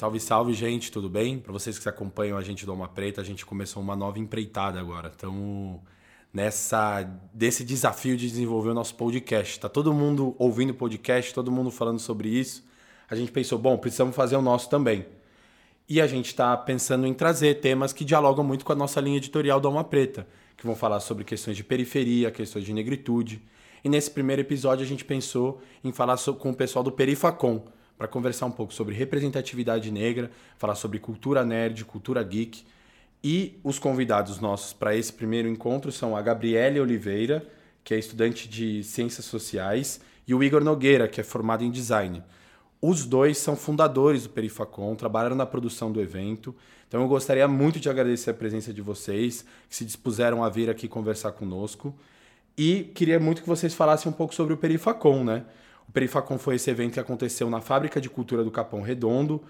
Salve, 0.00 0.18
salve, 0.18 0.54
gente, 0.54 0.90
tudo 0.90 1.10
bem? 1.10 1.38
Para 1.38 1.52
vocês 1.52 1.78
que 1.78 1.86
acompanham 1.86 2.38
a 2.38 2.42
gente 2.42 2.64
do 2.64 2.72
Alma 2.72 2.88
Preta, 2.88 3.20
a 3.20 3.24
gente 3.24 3.44
começou 3.44 3.82
uma 3.82 3.94
nova 3.94 4.18
empreitada 4.18 4.80
agora. 4.80 5.08
Estamos 5.08 5.78
nessa 6.32 7.02
desse 7.34 7.62
desafio 7.62 8.16
de 8.16 8.26
desenvolver 8.26 8.70
o 8.70 8.74
nosso 8.74 8.94
podcast. 8.94 9.60
Tá 9.60 9.68
todo 9.68 9.92
mundo 9.92 10.34
ouvindo 10.38 10.70
o 10.70 10.74
podcast, 10.74 11.34
todo 11.34 11.52
mundo 11.52 11.70
falando 11.70 11.98
sobre 11.98 12.30
isso. 12.30 12.66
A 13.10 13.14
gente 13.14 13.30
pensou, 13.30 13.58
bom, 13.58 13.76
precisamos 13.76 14.16
fazer 14.16 14.36
o 14.36 14.40
nosso 14.40 14.70
também. 14.70 15.04
E 15.86 16.00
a 16.00 16.06
gente 16.06 16.28
está 16.28 16.56
pensando 16.56 17.06
em 17.06 17.12
trazer 17.12 17.60
temas 17.60 17.92
que 17.92 18.02
dialogam 18.02 18.42
muito 18.42 18.64
com 18.64 18.72
a 18.72 18.76
nossa 18.76 19.02
linha 19.02 19.18
editorial 19.18 19.60
do 19.60 19.68
Alma 19.68 19.84
Preta, 19.84 20.26
que 20.56 20.64
vão 20.64 20.74
falar 20.74 21.00
sobre 21.00 21.24
questões 21.24 21.58
de 21.58 21.62
periferia, 21.62 22.30
questões 22.30 22.64
de 22.64 22.72
negritude. 22.72 23.42
E 23.84 23.88
nesse 23.90 24.10
primeiro 24.10 24.40
episódio 24.40 24.82
a 24.82 24.88
gente 24.88 25.04
pensou 25.04 25.60
em 25.84 25.92
falar 25.92 26.16
com 26.38 26.52
o 26.52 26.56
pessoal 26.56 26.82
do 26.82 26.90
Perifacom, 26.90 27.66
para 28.00 28.08
conversar 28.08 28.46
um 28.46 28.50
pouco 28.50 28.72
sobre 28.72 28.94
representatividade 28.94 29.90
negra, 29.90 30.30
falar 30.56 30.74
sobre 30.74 30.98
cultura 30.98 31.44
nerd, 31.44 31.84
cultura 31.84 32.22
geek. 32.22 32.64
E 33.22 33.60
os 33.62 33.78
convidados 33.78 34.40
nossos 34.40 34.72
para 34.72 34.96
esse 34.96 35.12
primeiro 35.12 35.46
encontro 35.46 35.92
são 35.92 36.16
a 36.16 36.22
Gabriele 36.22 36.80
Oliveira, 36.80 37.46
que 37.84 37.92
é 37.92 37.98
estudante 37.98 38.48
de 38.48 38.82
Ciências 38.84 39.26
Sociais, 39.26 40.00
e 40.26 40.34
o 40.34 40.42
Igor 40.42 40.64
Nogueira, 40.64 41.06
que 41.06 41.20
é 41.20 41.22
formado 41.22 41.62
em 41.62 41.70
Design. 41.70 42.22
Os 42.80 43.04
dois 43.04 43.36
são 43.36 43.54
fundadores 43.54 44.22
do 44.22 44.30
Perifacom, 44.30 44.94
trabalharam 44.94 45.36
na 45.36 45.44
produção 45.44 45.92
do 45.92 46.00
evento. 46.00 46.56
Então 46.88 47.02
eu 47.02 47.06
gostaria 47.06 47.46
muito 47.46 47.78
de 47.78 47.90
agradecer 47.90 48.30
a 48.30 48.34
presença 48.34 48.72
de 48.72 48.80
vocês, 48.80 49.44
que 49.68 49.76
se 49.76 49.84
dispuseram 49.84 50.42
a 50.42 50.48
vir 50.48 50.70
aqui 50.70 50.88
conversar 50.88 51.32
conosco. 51.32 51.94
E 52.56 52.84
queria 52.94 53.20
muito 53.20 53.42
que 53.42 53.48
vocês 53.48 53.74
falassem 53.74 54.10
um 54.10 54.14
pouco 54.14 54.34
sobre 54.34 54.54
o 54.54 54.56
Perifacom, 54.56 55.22
né? 55.22 55.44
O 55.90 55.92
Perifacom 55.92 56.38
foi 56.38 56.54
esse 56.54 56.70
evento 56.70 56.92
que 56.92 57.00
aconteceu 57.00 57.50
na 57.50 57.60
Fábrica 57.60 58.00
de 58.00 58.08
Cultura 58.08 58.44
do 58.44 58.50
Capão 58.52 58.80
Redondo. 58.80 59.42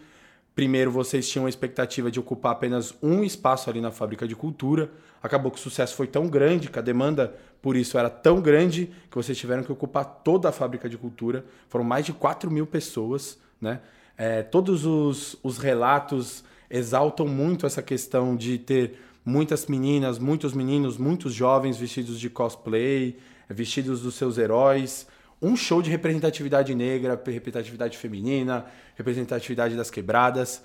Primeiro, 0.55 0.91
vocês 0.91 1.29
tinham 1.29 1.45
a 1.45 1.51
expectativa 1.51 2.11
de 2.11 2.19
ocupar 2.19 2.53
apenas 2.53 2.95
um 3.03 3.23
espaço 3.23 3.69
ali 3.69 3.79
na 3.79 3.91
Fábrica 3.91 4.27
de 4.27 4.35
Cultura. 4.35 4.91
Acabou 5.23 5.53
que 5.53 5.59
o 5.59 5.61
sucesso 5.61 5.95
foi 5.95 6.07
tão 6.07 6.29
grande, 6.29 6.71
que 6.71 6.79
a 6.79 6.83
demanda 6.83 7.37
por 7.61 7.77
isso 7.77 7.99
era 7.99 8.09
tão 8.09 8.41
grande, 8.41 8.91
que 9.11 9.17
vocês 9.19 9.37
tiveram 9.37 9.63
que 9.63 9.71
ocupar 9.71 10.03
toda 10.25 10.49
a 10.49 10.53
Fábrica 10.53 10.89
de 10.89 10.97
Cultura. 10.97 11.45
Foram 11.69 11.85
mais 11.85 12.07
de 12.07 12.15
4 12.15 12.51
mil 12.51 12.67
pessoas. 12.67 13.39
Né? 13.61 13.79
É, 14.17 14.43
todos 14.43 14.87
os, 14.87 15.37
os 15.43 15.59
relatos 15.59 16.43
exaltam 16.71 17.29
muito 17.29 17.67
essa 17.67 17.83
questão 17.83 18.35
de 18.35 18.57
ter 18.57 18.99
muitas 19.23 19.67
meninas, 19.67 20.19
muitos 20.19 20.55
meninos, 20.55 20.97
muitos 20.97 21.35
jovens 21.35 21.77
vestidos 21.77 22.19
de 22.19 22.31
cosplay, 22.31 23.19
vestidos 23.47 24.01
dos 24.01 24.15
seus 24.15 24.39
heróis 24.39 25.07
um 25.43 25.57
show 25.57 25.81
de 25.81 25.91
representatividade 25.91 26.75
negra, 26.75 27.21
representatividade 27.27 27.97
feminina, 27.97 28.67
representatividade 28.95 29.77
das 29.77 29.91
quebradas. 29.91 30.63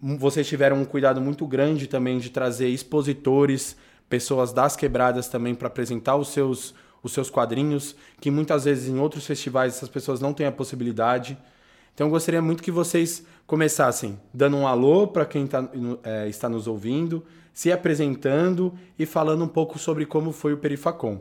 Vocês 0.00 0.46
tiveram 0.46 0.76
um 0.80 0.84
cuidado 0.84 1.20
muito 1.20 1.46
grande 1.46 1.86
também 1.86 2.18
de 2.18 2.30
trazer 2.30 2.68
expositores, 2.68 3.76
pessoas 4.08 4.52
das 4.52 4.76
quebradas 4.76 5.28
também 5.28 5.54
para 5.54 5.68
apresentar 5.68 6.16
os 6.16 6.28
seus, 6.28 6.74
os 7.02 7.12
seus 7.12 7.30
quadrinhos, 7.30 7.96
que 8.20 8.30
muitas 8.30 8.64
vezes 8.64 8.88
em 8.88 8.98
outros 8.98 9.26
festivais 9.26 9.76
essas 9.76 9.88
pessoas 9.88 10.20
não 10.20 10.34
têm 10.34 10.46
a 10.46 10.52
possibilidade. 10.52 11.38
Então 11.94 12.06
eu 12.06 12.10
gostaria 12.10 12.42
muito 12.42 12.62
que 12.62 12.70
vocês 12.70 13.24
começassem 13.46 14.18
dando 14.32 14.56
um 14.56 14.66
alô 14.66 15.06
para 15.06 15.24
quem 15.24 15.46
tá, 15.46 15.68
é, 16.02 16.28
está 16.28 16.48
nos 16.48 16.66
ouvindo, 16.66 17.24
se 17.52 17.72
apresentando 17.72 18.74
e 18.98 19.04
falando 19.04 19.44
um 19.44 19.48
pouco 19.48 19.78
sobre 19.78 20.06
como 20.06 20.32
foi 20.32 20.52
o 20.52 20.58
Perifacom. 20.58 21.20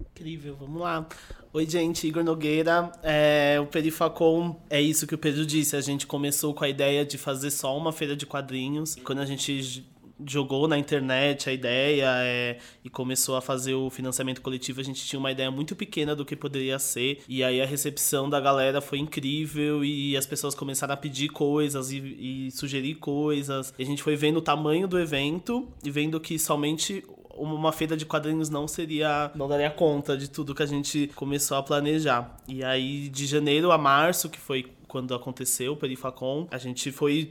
Incrível, 0.00 0.56
vamos 0.58 0.80
lá. 0.80 1.06
Oi, 1.52 1.68
gente, 1.68 2.06
Igor 2.06 2.22
Nogueira. 2.22 2.92
É, 3.02 3.58
o 3.60 3.66
Perifacom 3.66 4.60
é 4.68 4.80
isso 4.80 5.06
que 5.06 5.14
o 5.14 5.18
Pedro 5.18 5.44
disse. 5.44 5.76
A 5.76 5.80
gente 5.80 6.06
começou 6.06 6.54
com 6.54 6.64
a 6.64 6.68
ideia 6.68 7.04
de 7.04 7.18
fazer 7.18 7.50
só 7.50 7.76
uma 7.76 7.92
feira 7.92 8.16
de 8.16 8.26
quadrinhos. 8.26 8.94
Quando 8.96 9.20
a 9.20 9.26
gente 9.26 9.84
jogou 10.26 10.66
na 10.66 10.76
internet 10.76 11.48
a 11.48 11.52
ideia 11.52 12.06
é, 12.22 12.58
e 12.84 12.90
começou 12.90 13.36
a 13.36 13.40
fazer 13.40 13.74
o 13.74 13.88
financiamento 13.88 14.40
coletivo, 14.40 14.80
a 14.80 14.84
gente 14.84 15.04
tinha 15.04 15.18
uma 15.18 15.30
ideia 15.30 15.50
muito 15.50 15.76
pequena 15.76 16.14
do 16.14 16.24
que 16.24 16.34
poderia 16.34 16.78
ser. 16.78 17.22
E 17.28 17.44
aí 17.44 17.60
a 17.60 17.66
recepção 17.66 18.28
da 18.28 18.40
galera 18.40 18.80
foi 18.80 18.98
incrível 18.98 19.84
e 19.84 20.16
as 20.16 20.26
pessoas 20.26 20.54
começaram 20.54 20.94
a 20.94 20.96
pedir 20.96 21.28
coisas 21.28 21.90
e, 21.90 21.98
e 21.98 22.50
sugerir 22.50 22.96
coisas. 22.96 23.72
E 23.78 23.82
a 23.82 23.86
gente 23.86 24.02
foi 24.02 24.16
vendo 24.16 24.38
o 24.38 24.42
tamanho 24.42 24.88
do 24.88 24.98
evento 24.98 25.68
e 25.84 25.90
vendo 25.90 26.18
que 26.20 26.38
somente 26.38 27.04
uma 27.38 27.72
feira 27.72 27.96
de 27.96 28.04
quadrinhos 28.04 28.48
não 28.48 28.66
seria. 28.68 29.30
não 29.34 29.48
daria 29.48 29.70
conta 29.70 30.16
de 30.16 30.28
tudo 30.28 30.54
que 30.54 30.62
a 30.62 30.66
gente 30.66 31.10
começou 31.14 31.56
a 31.56 31.62
planejar. 31.62 32.36
E 32.46 32.64
aí, 32.64 33.08
de 33.08 33.26
janeiro 33.26 33.70
a 33.70 33.78
março, 33.78 34.28
que 34.28 34.38
foi 34.38 34.70
quando 34.88 35.14
aconteceu 35.14 35.74
o 35.74 35.76
Perifacom, 35.76 36.48
a 36.50 36.56
gente 36.56 36.90
foi 36.90 37.30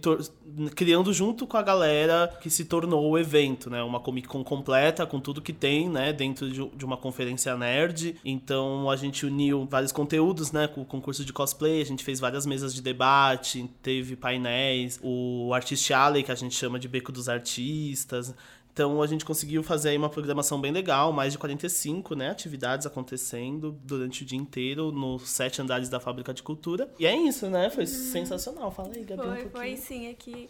criando 0.75 1.12
junto 1.12 1.47
com 1.47 1.57
a 1.57 1.62
galera 1.63 2.38
que 2.40 2.50
se 2.50 2.63
tornou 2.63 3.09
o 3.09 3.18
evento, 3.18 3.69
né? 3.69 3.81
Uma 3.81 4.00
Comic 4.00 4.28
Con 4.28 4.44
completa 4.44 5.06
com 5.06 5.19
tudo 5.19 5.41
que 5.41 5.51
tem, 5.51 5.90
né? 5.90 6.13
Dentro 6.13 6.50
de, 6.50 6.63
de 6.69 6.85
uma 6.85 6.95
conferência 6.95 7.57
nerd. 7.57 8.16
Então 8.24 8.89
a 8.89 8.95
gente 8.95 9.25
uniu 9.25 9.68
vários 9.69 9.91
conteúdos, 9.91 10.51
né? 10.51 10.68
Com 10.68 10.81
o 10.81 10.85
concurso 10.85 11.25
de 11.25 11.34
cosplay, 11.34 11.81
a 11.81 11.85
gente 11.85 12.03
fez 12.03 12.19
várias 12.19 12.45
mesas 12.45 12.74
de 12.74 12.81
debate, 12.81 13.68
teve 13.81 14.16
painéis, 14.16 15.00
o 15.01 15.51
Artist 15.53 15.91
Alley, 15.91 16.24
que 16.24 16.31
a 16.31 16.35
gente 16.35 16.53
chama 16.53 16.78
de 16.79 16.88
Beco 16.88 17.12
dos 17.12 17.28
Artistas. 17.28 18.34
Então 18.78 19.02
a 19.02 19.08
gente 19.08 19.26
conseguiu 19.26 19.64
fazer 19.64 19.90
aí 19.90 19.98
uma 19.98 20.08
programação 20.08 20.62
bem 20.62 20.72
legal, 20.72 21.12
mais 21.12 21.34
de 21.34 21.40
45 21.40 22.14
né, 22.14 22.30
atividades 22.30 22.86
acontecendo 22.86 23.72
durante 23.84 24.22
o 24.22 24.26
dia 24.26 24.38
inteiro 24.38 24.92
nos 24.92 25.28
sete 25.28 25.60
andares 25.60 25.90
da 25.90 26.00
Fábrica 26.00 26.32
de 26.32 26.44
Cultura. 26.44 26.88
E 27.00 27.08
é 27.08 27.18
isso, 27.18 27.50
né? 27.50 27.72
Foi 27.72 27.86
uhum. 27.86 27.90
sensacional. 27.90 28.70
Fala 28.70 28.92
aí, 28.94 29.04
Gabi. 29.04 29.24
Foi, 29.24 29.46
um 29.46 29.50
foi 29.50 29.78
sim, 29.78 30.12
aqui. 30.12 30.48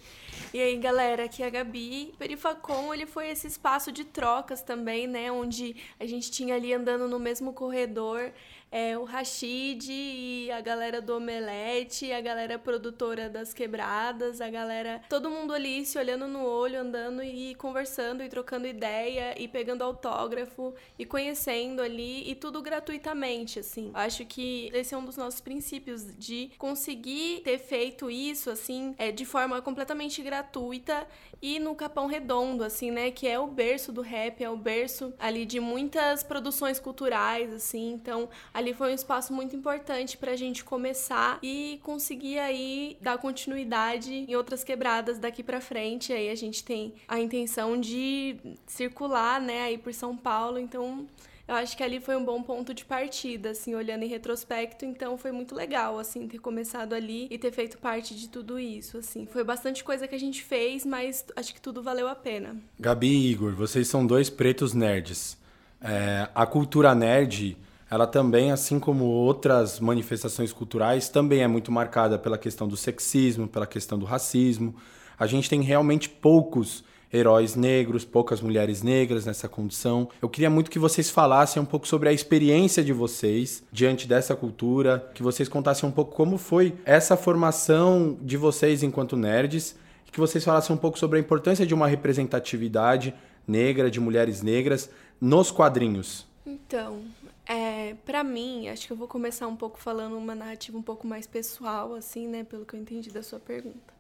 E 0.54 0.60
aí, 0.60 0.76
galera, 0.76 1.24
aqui 1.24 1.42
é 1.42 1.46
a 1.46 1.50
Gabi. 1.50 2.14
Perifacom, 2.20 2.94
ele 2.94 3.06
foi 3.06 3.30
esse 3.30 3.48
espaço 3.48 3.94
de 3.94 4.04
trocas 4.04 4.62
também, 4.62 5.08
né? 5.08 5.32
Onde 5.32 5.78
a 5.98 6.06
gente 6.06 6.30
tinha 6.30 6.56
ali 6.56 6.74
andando 6.74 7.08
no 7.08 7.20
mesmo 7.20 7.54
corredor 7.54 8.34
é, 8.72 8.98
o 8.98 9.04
Rashid 9.04 9.90
e 9.90 10.52
a 10.52 10.62
galera 10.62 11.02
do 11.02 11.16
Omelete, 11.16 12.12
a 12.12 12.22
galera 12.22 12.60
produtora 12.60 13.30
das 13.30 13.54
quebradas, 13.54 14.42
a 14.42 14.50
galera. 14.50 15.02
Todo 15.10 15.30
mundo 15.30 15.54
ali 15.54 15.86
se 15.86 15.98
olhando 15.98 16.28
no 16.28 16.46
olho, 16.46 16.80
andando 16.80 17.24
e 17.24 17.56
conversando 17.56 18.24
e 18.24 18.30
trocando 18.30 18.68
ideia 18.68 19.40
e 19.40 19.48
pegando 19.48 19.84
autógrafo 19.84 20.74
e 20.98 21.06
conhecendo 21.06 21.82
ali 21.82 22.30
e 22.30 22.36
tudo 22.36 22.62
gratuitamente, 22.62 23.60
assim. 23.60 23.92
Acho 23.94 24.26
que 24.26 24.70
esse 24.74 24.94
é 24.94 24.98
um 24.98 25.06
dos 25.06 25.18
nossos 25.18 25.40
princípios 25.40 26.06
de 26.18 26.52
conseguir 26.58 27.42
ter 27.44 27.60
feito 27.60 28.10
isso, 28.10 28.50
assim, 28.50 28.94
é, 28.98 29.12
de 29.12 29.26
forma 29.26 29.62
completamente 29.62 30.22
gratuita 30.22 31.08
e 31.42 31.60
no 31.60 31.76
Capão 31.76 32.08
Redondo, 32.08 32.64
assim, 32.64 32.92
né? 32.92 33.12
Que 33.12 33.28
é 33.28 33.40
o 33.40 33.48
berço 33.48 33.92
do 33.92 34.02
rap, 34.02 34.44
é 34.44 34.50
o 34.50 34.58
berço 34.58 35.14
ali 35.20 35.46
de 35.46 35.60
muitas 35.60 36.24
produções 36.24 36.80
culturais, 36.80 37.54
assim. 37.54 37.92
Então, 37.92 38.30
ali 38.58 38.74
foi 38.74 38.92
um 38.92 38.96
espaço 38.96 39.32
muito 39.32 39.56
importante 39.56 40.18
pra 40.18 40.36
gente 40.36 40.64
começar 40.64 41.38
e 41.44 41.80
conseguir 41.84 42.40
aí 42.40 42.98
dar 43.00 43.20
continuidade 43.20 44.26
em 44.28 44.36
outras 44.36 44.64
quebradas 44.64 45.20
daqui 45.20 45.44
pra 45.44 45.62
frente. 45.62 46.12
Aí 46.12 46.28
a 46.28 46.34
gente 46.34 46.64
tem 46.64 46.96
a 47.08 47.20
intenção 47.20 47.80
de 47.80 48.36
circular, 48.66 49.40
né, 49.40 49.62
aí 49.62 49.78
por 49.78 49.94
São 49.94 50.18
Paulo. 50.18 50.58
Então, 50.58 51.06
eu 51.48 51.54
acho 51.54 51.78
que 51.78 51.84
ali 51.84 52.00
foi 52.00 52.16
um 52.16 52.26
bom 52.26 52.42
ponto 52.42 52.74
de 52.74 52.84
partida, 52.84 53.52
assim, 53.52 53.76
olhando 53.76 54.02
em 54.02 54.08
retrospecto, 54.08 54.86
então 54.86 55.20
foi 55.20 55.32
muito 55.32 55.54
legal, 55.54 56.00
assim, 56.00 56.28
ter 56.28 56.40
começado 56.40 56.94
ali 56.94 57.28
e 57.30 57.38
ter 57.38 57.52
feito 57.52 57.78
parte 57.78 58.16
de 58.16 58.28
tudo 58.28 58.58
isso, 58.58 58.98
assim. 58.98 59.28
Foi 59.28 59.44
bastante 59.44 59.84
coisa 59.84 60.08
que 60.08 60.16
a 60.16 60.20
gente 60.20 60.42
fez, 60.42 60.84
mas 60.84 61.24
acho 61.36 61.54
que 61.54 61.62
tudo 61.62 61.84
valeu 61.84 62.08
a 62.08 62.16
pena. 62.16 62.56
Gabi 62.80 63.08
e 63.08 63.32
Igor, 63.34 63.54
vocês 63.54 63.88
são 63.88 64.04
dois 64.04 64.32
pretos 64.32 64.74
nerds. 64.74 65.38
É, 65.80 66.28
a 66.34 66.48
cultura 66.48 66.96
nerd, 66.96 67.56
ela 67.90 68.06
também, 68.06 68.52
assim 68.52 68.80
como 68.80 69.06
outras 69.06 69.80
manifestações 69.80 70.52
culturais, 70.52 71.08
também 71.08 71.42
é 71.42 71.48
muito 71.48 71.72
marcada 71.72 72.18
pela 72.18 72.38
questão 72.38 72.68
do 72.68 72.76
sexismo, 72.76 73.48
pela 73.48 73.66
questão 73.66 73.98
do 73.98 74.06
racismo. 74.06 74.76
A 75.18 75.26
gente 75.26 75.50
tem 75.50 75.62
realmente 75.62 76.10
poucos 76.10 76.84
heróis 77.12 77.56
negros, 77.56 78.04
poucas 78.04 78.42
mulheres 78.42 78.84
negras 78.84 79.26
nessa 79.26 79.48
condição. 79.48 80.10
Eu 80.22 80.30
queria 80.30 80.50
muito 80.50 80.70
que 80.70 80.78
vocês 80.78 81.10
falassem 81.10 81.62
um 81.62 81.66
pouco 81.66 81.88
sobre 81.88 82.10
a 82.10 82.14
experiência 82.14 82.84
de 82.84 82.92
vocês 82.92 83.64
diante 83.72 84.08
dessa 84.08 84.36
cultura, 84.36 85.10
que 85.14 85.24
vocês 85.24 85.48
contassem 85.48 85.88
um 85.88 85.92
pouco 85.92 86.14
como 86.14 86.38
foi 86.38 86.76
essa 86.86 87.16
formação 87.16 88.18
de 88.22 88.36
vocês 88.36 88.84
enquanto 88.84 89.16
nerds, 89.16 89.76
que 90.12 90.20
vocês 90.20 90.44
falassem 90.44 90.76
um 90.76 90.80
pouco 90.80 90.98
sobre 90.98 91.18
a 91.18 91.22
importância 91.22 91.66
de 91.66 91.74
uma 91.74 91.88
representatividade 91.88 93.14
negra, 93.48 93.90
de 93.90 94.00
mulheres 94.00 94.42
negras, 94.42 94.90
nos 95.22 95.52
quadrinhos. 95.52 96.26
Então, 96.46 97.02
é, 97.48 97.96
para 98.06 98.24
mim, 98.24 98.68
acho 98.68 98.86
que 98.86 98.94
eu 98.94 98.98
vou 98.98 99.08
começar 99.08 99.48
um 99.48 99.56
pouco 99.56 99.80
falando 99.80 100.18
uma 100.18 100.36
narrativa 100.36 100.78
um 100.78 100.82
pouco 100.82 101.08
mais 101.08 101.26
pessoal, 101.26 101.94
assim, 101.94 102.28
né, 102.28 102.44
pelo 102.44 102.66
que 102.66 102.76
eu 102.76 102.80
entendi 102.80 103.10
da 103.10 103.24
sua 103.24 103.40
pergunta. 103.40 103.94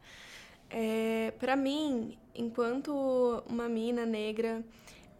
É, 0.69 1.33
para 1.39 1.55
mim, 1.55 2.17
enquanto 2.35 2.91
uma 3.47 3.69
mina 3.69 4.05
negra, 4.05 4.63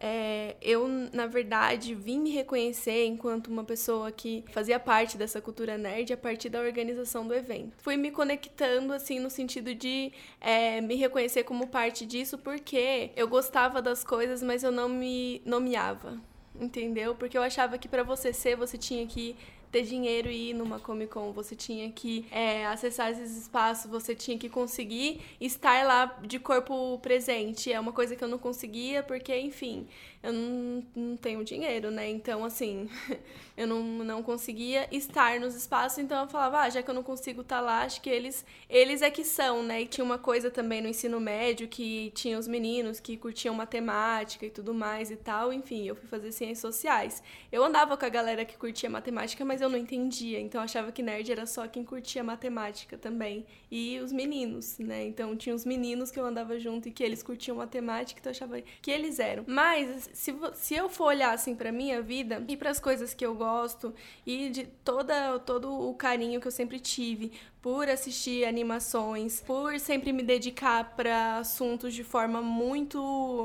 é, 0.00 0.56
eu, 0.62 0.86
na 1.12 1.26
verdade, 1.26 1.94
vim 1.94 2.20
me 2.20 2.30
reconhecer 2.30 3.06
enquanto 3.06 3.48
uma 3.48 3.64
pessoa 3.64 4.12
que 4.12 4.44
fazia 4.52 4.78
parte 4.78 5.16
dessa 5.16 5.40
cultura 5.40 5.76
nerd 5.76 6.12
a 6.12 6.16
partir 6.16 6.50
da 6.50 6.60
organização 6.60 7.26
do 7.26 7.34
evento. 7.34 7.76
Fui 7.78 7.96
me 7.96 8.10
conectando, 8.10 8.92
assim, 8.92 9.18
no 9.18 9.30
sentido 9.30 9.74
de 9.74 10.12
é, 10.40 10.80
me 10.80 10.94
reconhecer 10.94 11.44
como 11.44 11.66
parte 11.66 12.06
disso, 12.06 12.38
porque 12.38 13.10
eu 13.16 13.26
gostava 13.26 13.82
das 13.82 14.04
coisas, 14.04 14.42
mas 14.42 14.62
eu 14.62 14.70
não 14.70 14.88
me 14.88 15.42
nomeava, 15.44 16.20
entendeu? 16.60 17.14
Porque 17.14 17.36
eu 17.36 17.42
achava 17.42 17.78
que 17.78 17.88
para 17.88 18.02
você 18.02 18.32
ser, 18.32 18.56
você 18.56 18.76
tinha 18.76 19.06
que 19.06 19.36
ter 19.70 19.82
dinheiro 19.82 20.30
e 20.30 20.50
ir 20.50 20.54
numa 20.54 20.78
Comic 20.78 21.12
Con, 21.12 21.32
você 21.32 21.54
tinha 21.54 21.90
que 21.90 22.26
é, 22.30 22.66
acessar 22.66 23.10
esses 23.10 23.36
espaços, 23.36 23.90
você 23.90 24.14
tinha 24.14 24.38
que 24.38 24.48
conseguir 24.48 25.20
estar 25.40 25.84
lá 25.86 26.18
de 26.22 26.38
corpo 26.38 26.98
presente. 27.00 27.72
É 27.72 27.78
uma 27.78 27.92
coisa 27.92 28.16
que 28.16 28.22
eu 28.22 28.28
não 28.28 28.38
conseguia, 28.38 29.02
porque, 29.02 29.36
enfim, 29.38 29.86
eu 30.22 30.32
não, 30.32 30.84
não 30.94 31.16
tenho 31.16 31.44
dinheiro, 31.44 31.90
né? 31.90 32.08
Então, 32.10 32.44
assim, 32.44 32.88
eu 33.56 33.66
não, 33.66 33.82
não 33.82 34.22
conseguia 34.22 34.88
estar 34.90 35.38
nos 35.38 35.54
espaços, 35.54 35.98
então 35.98 36.22
eu 36.22 36.28
falava, 36.28 36.60
ah, 36.60 36.70
já 36.70 36.82
que 36.82 36.90
eu 36.90 36.94
não 36.94 37.02
consigo 37.02 37.42
estar 37.42 37.60
lá, 37.60 37.82
acho 37.82 38.00
que 38.00 38.10
eles, 38.10 38.44
eles 38.68 39.00
é 39.00 39.10
que 39.10 39.24
são, 39.24 39.62
né? 39.62 39.82
E 39.82 39.86
tinha 39.86 40.04
uma 40.04 40.18
coisa 40.18 40.50
também 40.50 40.80
no 40.82 40.88
ensino 40.88 41.20
médio 41.20 41.68
que 41.68 42.10
tinha 42.14 42.38
os 42.38 42.48
meninos 42.48 42.98
que 42.98 43.16
curtiam 43.16 43.54
matemática 43.54 44.44
e 44.44 44.50
tudo 44.50 44.74
mais 44.74 45.10
e 45.10 45.16
tal, 45.16 45.52
enfim, 45.52 45.86
eu 45.86 45.94
fui 45.94 46.08
fazer 46.08 46.32
ciências 46.32 46.58
sociais. 46.58 47.22
Eu 47.52 47.64
andava 47.64 47.96
com 47.96 48.04
a 48.04 48.08
galera 48.08 48.44
que 48.44 48.56
curtia 48.56 48.90
matemática, 48.90 49.44
mas 49.44 49.57
eu 49.60 49.68
não 49.68 49.78
entendia, 49.78 50.40
então 50.40 50.60
achava 50.60 50.92
que 50.92 51.02
nerd 51.02 51.30
era 51.30 51.46
só 51.46 51.66
quem 51.66 51.84
curtia 51.84 52.22
matemática 52.24 52.96
também. 52.96 53.46
E 53.70 53.98
os 54.00 54.12
meninos, 54.12 54.78
né? 54.78 55.06
Então 55.06 55.36
tinha 55.36 55.54
os 55.54 55.64
meninos 55.64 56.10
que 56.10 56.18
eu 56.18 56.24
andava 56.24 56.58
junto 56.58 56.88
e 56.88 56.92
que 56.92 57.02
eles 57.02 57.22
curtiam 57.22 57.56
matemática, 57.56 58.20
então 58.20 58.30
eu 58.30 58.36
achava 58.36 58.60
que 58.82 58.90
eles 58.90 59.18
eram. 59.18 59.44
Mas 59.46 60.10
se, 60.12 60.34
se 60.54 60.74
eu 60.74 60.88
for 60.88 61.06
olhar 61.06 61.32
assim 61.32 61.54
pra 61.54 61.70
minha 61.72 62.00
vida 62.02 62.44
e 62.48 62.56
para 62.56 62.70
as 62.70 62.80
coisas 62.80 63.14
que 63.14 63.24
eu 63.24 63.34
gosto 63.34 63.94
e 64.26 64.50
de 64.50 64.64
toda, 64.84 65.38
todo 65.40 65.70
o 65.72 65.94
carinho 65.94 66.40
que 66.40 66.46
eu 66.46 66.52
sempre 66.52 66.78
tive 66.78 67.32
por 67.60 67.88
assistir 67.88 68.44
animações, 68.44 69.40
por 69.40 69.78
sempre 69.80 70.12
me 70.12 70.22
dedicar 70.22 70.94
para 70.96 71.38
assuntos 71.38 71.92
de 71.92 72.04
forma 72.04 72.40
muito. 72.40 72.98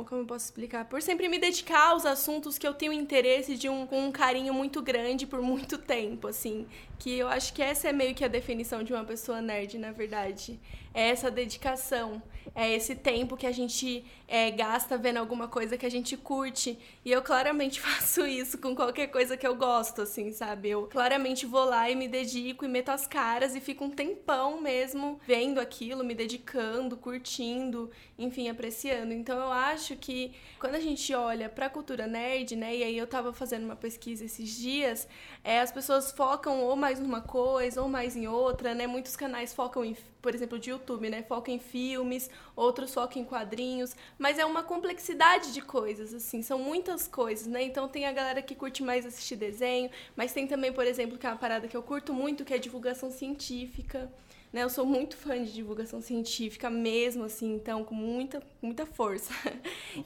Como 0.08 0.22
eu 0.22 0.26
posso 0.26 0.46
explicar? 0.46 0.86
Por 0.86 1.02
sempre 1.02 1.28
me 1.28 1.40
dedicar 1.40 1.90
aos 1.90 2.06
assuntos 2.06 2.58
que 2.58 2.68
eu 2.68 2.74
tenho 2.74 2.94
interesse 2.94 3.56
de 3.56 3.68
um, 3.68 3.88
com 3.88 4.06
um 4.06 4.12
carinho 4.12 4.54
muito 4.54 4.82
grande 4.82 5.26
por 5.26 5.42
muito 5.42 5.78
tempo, 5.78 6.28
assim. 6.28 6.68
Que 7.04 7.18
eu 7.18 7.28
acho 7.28 7.54
que 7.54 7.62
essa 7.62 7.90
é 7.90 7.92
meio 7.92 8.16
que 8.16 8.24
a 8.24 8.30
definição 8.30 8.82
de 8.82 8.94
uma 8.94 9.04
pessoa 9.04 9.42
nerd, 9.42 9.78
na 9.78 9.92
verdade. 9.92 10.58
É 10.94 11.10
essa 11.10 11.30
dedicação 11.30 12.22
é 12.56 12.72
esse 12.72 12.96
tempo 12.96 13.38
que 13.38 13.48
a 13.48 13.52
gente 13.52 14.06
é, 14.28 14.52
gasta 14.52 14.98
vendo 14.98 15.18
alguma 15.18 15.48
coisa 15.48 15.78
que 15.78 15.86
a 15.86 15.90
gente 15.90 16.16
curte. 16.18 16.78
E 17.04 17.12
eu 17.12 17.22
claramente 17.22 17.80
faço 17.82 18.26
isso 18.26 18.58
com 18.58 18.76
qualquer 18.76 19.08
coisa 19.08 19.38
que 19.38 19.46
eu 19.46 19.56
gosto, 19.56 20.02
assim, 20.02 20.32
sabe? 20.32 20.70
Eu 20.70 20.88
claramente 20.88 21.46
vou 21.46 21.66
lá 21.66 21.90
e 21.90 21.96
me 21.96 22.08
dedico 22.08 22.66
e 22.66 22.68
meto 22.68 22.90
as 22.90 23.08
caras 23.08 23.56
e 23.56 23.60
fico 23.60 23.86
um 23.86 23.90
tempão 23.90 24.62
mesmo 24.62 25.20
vendo 25.26 25.60
aquilo, 25.60 26.04
me 26.04 26.14
dedicando, 26.14 26.98
curtindo, 26.98 27.90
enfim, 28.18 28.50
apreciando. 28.50 29.14
Então 29.14 29.38
eu 29.38 29.52
acho 29.52 29.96
que 29.96 30.34
quando 30.60 30.76
a 30.76 30.80
gente 30.80 31.14
olha 31.14 31.50
pra 31.50 31.70
cultura 31.70 32.08
nerd, 32.08 32.56
né? 32.56 32.76
E 32.76 32.84
aí 32.84 32.98
eu 32.98 33.08
tava 33.08 33.34
fazendo 33.34 33.64
uma 33.64 33.76
pesquisa 33.76 34.26
esses 34.26 34.50
dias, 34.56 35.08
é, 35.44 35.60
as 35.60 35.72
pessoas 35.72 36.12
focam 36.12 36.62
ou 36.62 36.76
mais 36.76 36.93
numa 37.00 37.22
coisa 37.22 37.82
ou 37.82 37.90
mais 37.90 38.16
em 38.16 38.28
outra, 38.28 38.74
né? 38.74 38.88
Muitos 38.88 39.16
canais 39.16 39.54
focam 39.54 39.84
em 39.84 39.96
por 40.24 40.34
exemplo, 40.34 40.58
de 40.58 40.70
YouTube, 40.70 41.10
né? 41.10 41.22
Foca 41.22 41.52
em 41.52 41.60
filmes, 41.60 42.30
outros 42.56 42.94
focam 42.94 43.22
em 43.22 43.26
quadrinhos, 43.26 43.94
mas 44.18 44.40
é 44.40 44.46
uma 44.46 44.64
complexidade 44.64 45.52
de 45.52 45.62
coisas, 45.62 46.14
assim, 46.14 46.42
são 46.42 46.58
muitas 46.58 47.10
coisas, 47.10 47.46
né? 47.46 47.62
Então 47.62 47.90
tem 47.90 48.06
a 48.06 48.12
galera 48.14 48.42
que 48.42 48.56
curte 48.56 48.82
mais 48.82 49.06
assistir 49.06 49.36
desenho, 49.36 49.92
mas 50.16 50.32
tem 50.32 50.48
também, 50.48 50.72
por 50.72 50.88
exemplo, 50.88 51.18
que 51.18 51.28
é 51.28 51.30
uma 51.30 51.38
parada 51.38 51.68
que 51.68 51.76
eu 51.76 51.84
curto 51.84 52.14
muito, 52.14 52.46
que 52.46 52.54
é 52.54 52.58
divulgação 52.58 53.12
científica 53.12 54.10
né? 54.54 54.64
Eu 54.64 54.70
sou 54.70 54.86
muito 54.86 55.18
fã 55.18 55.44
de 55.44 55.52
divulgação 55.52 56.00
científica 56.00 56.70
mesmo, 56.70 57.24
assim, 57.24 57.56
então, 57.56 57.84
com 57.84 57.96
muita, 57.96 58.42
muita 58.62 58.86
força. 58.86 59.34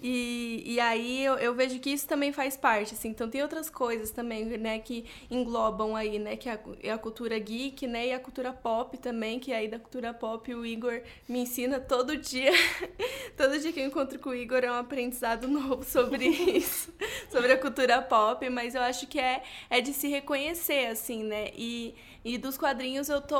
E, 0.01 0.63
e 0.65 0.79
aí 0.81 1.23
eu, 1.23 1.35
eu 1.35 1.55
vejo 1.55 1.79
que 1.79 1.89
isso 1.89 2.05
também 2.07 2.33
faz 2.33 2.57
parte, 2.57 2.93
assim. 2.93 3.09
Então, 3.09 3.29
tem 3.29 3.41
outras 3.41 3.69
coisas 3.69 4.11
também, 4.11 4.45
né, 4.45 4.79
que 4.79 5.05
englobam 5.31 5.95
aí, 5.95 6.19
né, 6.19 6.35
que 6.35 6.49
é 6.49 6.91
a, 6.91 6.97
cultura 6.97 7.39
geek, 7.39 7.87
né, 7.87 8.07
e 8.07 8.13
a 8.13 8.19
cultura 8.19 8.51
pop 8.53 8.97
também, 8.97 9.39
que 9.39 9.53
aí 9.53 9.67
da 9.67 9.79
cultura 9.79 10.13
pop 10.13 10.53
o 10.53 10.65
Igor 10.65 11.01
me 11.27 11.39
ensina 11.39 11.79
todo 11.79 12.15
dia. 12.17 12.51
todo 13.35 13.59
dia 13.59 13.71
que 13.71 13.79
eu 13.79 13.85
encontro 13.85 14.19
com 14.19 14.29
o 14.29 14.35
Igor 14.35 14.59
é 14.63 14.71
um 14.71 14.75
aprendizado 14.75 15.47
novo 15.49 15.83
sobre 15.83 16.27
isso, 16.27 16.93
sobre 17.29 17.51
a 17.51 17.57
cultura 17.57 18.01
pop, 18.01 18.49
mas 18.49 18.75
eu 18.75 18.81
acho 18.81 19.07
que 19.07 19.19
é, 19.19 19.41
é 19.69 19.81
de 19.81 19.93
se 19.93 20.07
reconhecer, 20.07 20.87
assim, 20.87 21.23
né? 21.23 21.51
E 21.55 21.95
e 22.27 22.37
dos 22.37 22.57
quadrinhos 22.57 23.07
eu 23.07 23.21
tô. 23.21 23.37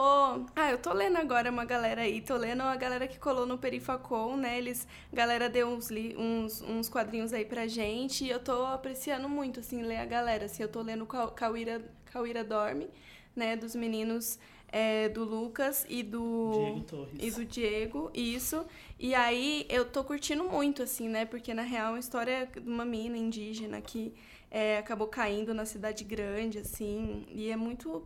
Ah, 0.55 0.71
eu 0.71 0.77
tô 0.77 0.93
lendo 0.93 1.17
agora 1.17 1.51
uma 1.51 1.65
galera 1.65 2.03
aí. 2.03 2.21
Tô 2.21 2.37
lendo 2.37 2.61
a 2.61 2.75
galera 2.77 3.05
que 3.05 3.19
colou 3.19 3.45
no 3.45 3.57
Perifacon, 3.57 4.37
né? 4.37 4.57
Eles. 4.57 4.87
A 5.11 5.15
galera 5.15 5.49
deu 5.49 5.67
uns, 5.67 5.89
uns, 5.91 6.61
uns 6.61 6.87
quadrinhos 6.87 7.33
aí 7.33 7.43
pra 7.43 7.67
gente. 7.67 8.23
E 8.23 8.29
eu 8.29 8.39
tô 8.39 8.65
apreciando 8.65 9.27
muito, 9.27 9.59
assim, 9.59 9.81
ler 9.81 9.97
a 9.97 10.05
galera. 10.05 10.45
Assim, 10.45 10.63
eu 10.63 10.69
tô 10.69 10.81
lendo 10.81 11.05
Cauíra, 11.05 11.81
Cauíra 12.05 12.45
Dorme, 12.45 12.89
né? 13.35 13.57
Dos 13.57 13.75
meninos. 13.75 14.39
É, 14.69 15.07
do 15.07 15.23
Lucas 15.23 15.85
e 15.87 16.03
do 16.03 16.51
Diego 16.51 16.81
Torres. 16.81 17.13
e 17.17 17.31
do 17.31 17.45
Diego, 17.45 18.11
isso. 18.13 18.65
E 18.99 19.15
aí 19.15 19.65
eu 19.69 19.85
tô 19.85 20.03
curtindo 20.03 20.43
muito 20.43 20.83
assim, 20.83 21.07
né? 21.07 21.23
Porque 21.23 21.53
na 21.53 21.61
real 21.61 21.87
é 21.87 21.89
uma 21.91 21.99
história 21.99 22.49
de 22.53 22.69
uma 22.69 22.83
mina 22.83 23.17
indígena 23.17 23.79
que 23.79 24.13
é, 24.51 24.77
acabou 24.77 25.07
caindo 25.07 25.53
na 25.53 25.65
cidade 25.65 26.03
grande 26.03 26.59
assim, 26.59 27.25
e 27.29 27.49
é 27.49 27.55
muito 27.55 28.05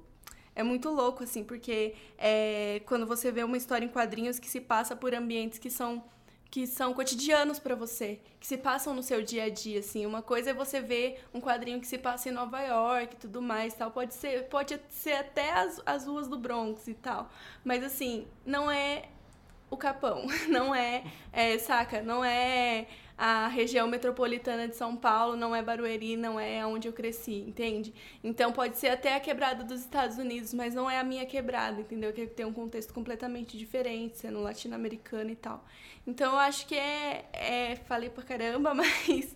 é 0.56 0.64
muito 0.64 0.90
louco, 0.90 1.24
assim, 1.24 1.44
porque 1.44 1.96
é, 2.18 2.82
quando 2.86 3.06
você 3.06 3.32
vê 3.32 3.44
uma 3.44 3.58
história 3.58 3.86
em 3.86 3.90
quadrinhos 3.90 4.40
que 4.40 4.50
se 4.50 4.60
passa 4.60 4.96
por 4.96 5.14
ambientes 5.14 5.58
que 5.60 5.70
são 5.70 6.04
que 6.52 6.68
são 6.68 6.94
cotidianos 6.94 7.60
para 7.60 7.76
você, 7.76 8.20
que 8.38 8.46
se 8.46 8.58
passam 8.58 8.94
no 8.94 9.02
seu 9.02 9.24
dia 9.24 9.46
a 9.46 9.50
dia, 9.50 9.80
assim. 9.80 10.06
Uma 10.06 10.22
coisa 10.22 10.50
é 10.50 10.54
você 10.54 10.82
ver 10.82 11.24
um 11.34 11.40
quadrinho 11.40 11.80
que 11.80 11.88
se 11.88 11.98
passa 11.98 12.28
em 12.28 12.34
Nova 12.34 12.62
York 12.62 13.16
e 13.16 13.18
tudo 13.18 13.42
mais, 13.42 13.74
tal. 13.74 13.90
Pode 13.90 14.14
ser, 14.14 14.50
pode 14.50 14.78
ser 14.90 15.14
até 15.14 15.54
as, 15.54 15.82
as 15.86 16.06
ruas 16.06 16.28
do 16.28 16.38
Bronx 16.38 16.90
e 16.90 16.94
tal. 16.94 17.30
Mas, 17.64 17.82
assim, 17.86 18.28
não 18.46 18.70
é 18.70 19.06
o 19.70 19.78
Capão, 19.78 20.28
não 20.50 20.76
é, 20.76 21.06
é 21.32 21.58
saca? 21.58 22.02
Não 22.02 22.22
é 22.24 22.86
a 23.24 23.48
região 23.48 23.88
metropolitana 23.88 24.68
de 24.68 24.76
São 24.76 24.96
Paulo, 24.96 25.36
não 25.36 25.56
é 25.56 25.62
Barueri, 25.62 26.18
não 26.18 26.40
é 26.40 26.66
onde 26.66 26.88
eu 26.88 26.92
cresci, 26.92 27.46
entende? 27.48 27.94
Então 28.24 28.52
pode 28.52 28.80
ser 28.80 28.88
até 28.88 29.16
a 29.16 29.20
quebrada 29.20 29.64
dos 29.64 29.82
Estados 29.82 30.18
Unidos, 30.18 30.56
mas 30.56 30.74
não 30.74 30.90
é 30.90 31.00
a 31.00 31.04
minha 31.04 31.24
quebrada, 31.24 31.82
entendeu? 31.82 32.12
Que 32.12 32.26
tem 32.26 32.48
um 32.48 32.52
contexto 32.52 32.92
completamente 32.92 33.60
diferente, 33.60 34.18
sendo 34.18 34.42
latino-americano 34.42 35.30
e 35.30 35.36
tal. 35.36 35.64
Então 36.08 36.34
eu 36.34 36.40
acho 36.40 36.66
que 36.66 36.74
é, 36.74 37.30
é 37.32 37.76
falei 37.86 38.10
pra 38.10 38.24
caramba, 38.24 38.74
mas 38.74 39.36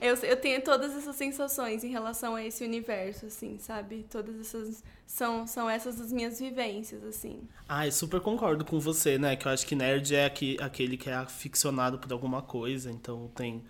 eu, 0.00 0.14
eu 0.14 0.36
tenho 0.40 0.62
todas 0.62 0.96
essas 0.96 1.14
sensações 1.14 1.84
em 1.84 1.90
relação 1.90 2.36
a 2.36 2.42
esse 2.42 2.64
universo, 2.64 3.26
assim, 3.26 3.58
sabe? 3.58 4.06
Todas 4.08 4.40
essas 4.40 4.82
são, 5.06 5.46
são 5.46 5.68
essas 5.68 6.00
as 6.00 6.10
minhas 6.10 6.40
vivências, 6.40 7.04
assim. 7.04 7.46
Ah, 7.68 7.86
eu 7.86 7.92
super 7.92 8.20
concordo 8.20 8.64
com 8.64 8.80
você, 8.80 9.18
né? 9.18 9.36
Que 9.36 9.46
eu 9.46 9.52
acho 9.52 9.66
que 9.66 9.74
nerd 9.74 10.14
é 10.14 10.24
aqui, 10.24 10.56
aquele 10.60 10.96
que 10.96 11.10
é 11.10 11.14
aficionado 11.14 11.98
por 11.98 12.10
alguma 12.12 12.40
coisa, 12.40 12.90
então 12.90 13.25
tem 13.28 13.62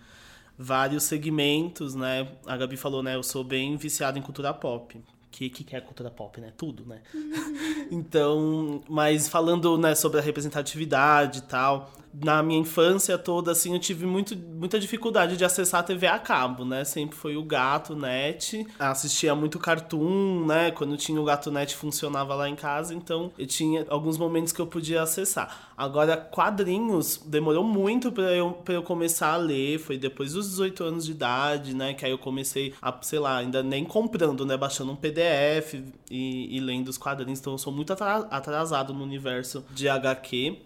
vários 0.58 1.04
segmentos, 1.04 1.94
né? 1.94 2.28
A 2.46 2.56
Gabi 2.56 2.76
falou, 2.76 3.02
né? 3.02 3.14
Eu 3.14 3.22
sou 3.22 3.44
bem 3.44 3.76
viciado 3.76 4.18
em 4.18 4.22
cultura 4.22 4.52
pop. 4.54 5.00
Que, 5.30 5.50
que 5.50 5.76
é 5.76 5.80
cultura 5.82 6.10
pop, 6.10 6.40
né? 6.40 6.52
Tudo, 6.56 6.86
né? 6.86 7.02
então, 7.90 8.82
mas 8.88 9.28
falando 9.28 9.76
né, 9.76 9.94
sobre 9.94 10.18
a 10.18 10.22
representatividade 10.22 11.40
e 11.40 11.42
tal, 11.42 11.92
na 12.22 12.42
minha 12.42 12.60
infância 12.60 13.18
toda, 13.18 13.52
assim, 13.52 13.74
eu 13.74 13.78
tive 13.78 14.06
muito, 14.06 14.36
muita 14.36 14.78
dificuldade 14.80 15.36
de 15.36 15.44
acessar 15.44 15.80
a 15.80 15.82
TV 15.82 16.06
a 16.06 16.18
cabo, 16.18 16.64
né? 16.64 16.84
Sempre 16.84 17.16
foi 17.16 17.36
o 17.36 17.44
Gato 17.44 17.94
Net. 17.94 18.66
Assistia 18.78 19.34
muito 19.34 19.58
Cartoon, 19.58 20.46
né? 20.46 20.70
Quando 20.70 20.96
tinha 20.96 21.20
o 21.20 21.24
Gato 21.24 21.50
Net 21.50 21.74
funcionava 21.74 22.34
lá 22.34 22.48
em 22.48 22.56
casa, 22.56 22.94
então 22.94 23.32
eu 23.38 23.46
tinha 23.46 23.84
alguns 23.88 24.16
momentos 24.16 24.52
que 24.52 24.60
eu 24.60 24.66
podia 24.66 25.02
acessar. 25.02 25.72
Agora, 25.76 26.16
quadrinhos, 26.16 27.20
demorou 27.26 27.62
muito 27.62 28.10
para 28.10 28.34
eu, 28.34 28.52
pra 28.52 28.74
eu 28.74 28.82
começar 28.82 29.32
a 29.32 29.36
ler. 29.36 29.78
Foi 29.78 29.98
depois 29.98 30.32
dos 30.32 30.48
18 30.48 30.84
anos 30.84 31.04
de 31.04 31.10
idade, 31.12 31.74
né? 31.74 31.92
Que 31.92 32.06
aí 32.06 32.10
eu 32.10 32.18
comecei 32.18 32.72
a, 32.80 32.96
sei 33.02 33.18
lá, 33.18 33.36
ainda 33.36 33.62
nem 33.62 33.84
comprando, 33.84 34.46
né? 34.46 34.56
Baixando 34.56 34.92
um 34.92 34.96
PDF 34.96 35.74
e, 36.10 36.56
e 36.56 36.60
lendo 36.60 36.88
os 36.88 36.96
quadrinhos. 36.96 37.40
Então 37.40 37.52
eu 37.52 37.58
sou 37.58 37.72
muito 37.72 37.92
atrasado 37.92 38.94
no 38.94 39.04
universo 39.04 39.64
de 39.70 39.88
HQ. 39.88 40.65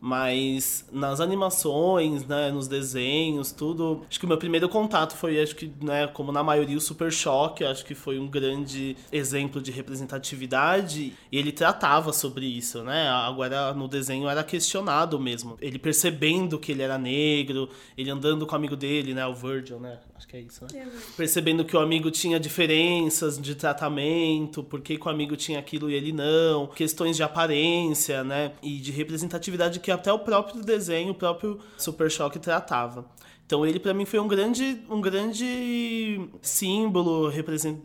Mas 0.00 0.86
nas 0.90 1.20
animações, 1.20 2.26
né, 2.26 2.50
nos 2.50 2.66
desenhos, 2.66 3.52
tudo. 3.52 4.02
Acho 4.08 4.18
que 4.18 4.24
o 4.24 4.28
meu 4.28 4.38
primeiro 4.38 4.68
contato 4.68 5.14
foi, 5.16 5.40
acho 5.40 5.54
que, 5.54 5.70
né, 5.82 6.06
como 6.06 6.32
na 6.32 6.42
maioria, 6.42 6.76
o 6.76 6.80
Super 6.80 7.12
Choque. 7.12 7.64
Acho 7.64 7.84
que 7.84 7.94
foi 7.94 8.18
um 8.18 8.26
grande 8.26 8.96
exemplo 9.12 9.60
de 9.60 9.70
representatividade. 9.70 11.12
E 11.30 11.38
ele 11.38 11.52
tratava 11.52 12.12
sobre 12.12 12.46
isso, 12.46 12.82
né? 12.82 13.08
Agora 13.08 13.74
no 13.74 13.86
desenho 13.86 14.28
era 14.28 14.42
questionado 14.42 15.20
mesmo. 15.20 15.58
Ele 15.60 15.78
percebendo 15.78 16.58
que 16.58 16.72
ele 16.72 16.82
era 16.82 16.96
negro, 16.96 17.68
ele 17.96 18.10
andando 18.10 18.46
com 18.46 18.52
o 18.52 18.56
amigo 18.56 18.76
dele, 18.76 19.12
né, 19.12 19.26
o 19.26 19.34
Virgil, 19.34 19.78
né? 19.78 19.98
Acho 20.16 20.28
que 20.28 20.36
é 20.36 20.40
isso, 20.40 20.64
né? 20.64 20.80
É 20.80 21.16
percebendo 21.16 21.64
que 21.64 21.74
o 21.74 21.80
amigo 21.80 22.10
tinha 22.10 22.38
diferenças 22.38 23.40
de 23.40 23.54
tratamento, 23.54 24.62
por 24.62 24.80
que, 24.82 24.98
que 24.98 25.06
o 25.06 25.10
amigo 25.10 25.34
tinha 25.34 25.58
aquilo 25.58 25.90
e 25.90 25.94
ele 25.94 26.12
não, 26.12 26.66
questões 26.66 27.16
de 27.16 27.22
aparência, 27.22 28.22
né? 28.22 28.52
E 28.62 28.76
de 28.76 28.90
representatividade 28.92 29.80
que 29.80 29.89
que 29.90 29.92
até 29.92 30.12
o 30.12 30.20
próprio 30.20 30.62
desenho, 30.62 31.10
o 31.10 31.14
próprio 31.14 31.58
Super 31.76 32.08
Choque 32.08 32.38
tratava. 32.38 33.04
Então 33.44 33.66
ele 33.66 33.80
para 33.80 33.92
mim 33.92 34.04
foi 34.04 34.20
um 34.20 34.28
grande, 34.28 34.80
um 34.88 35.00
grande 35.00 36.30
símbolo 36.40 37.32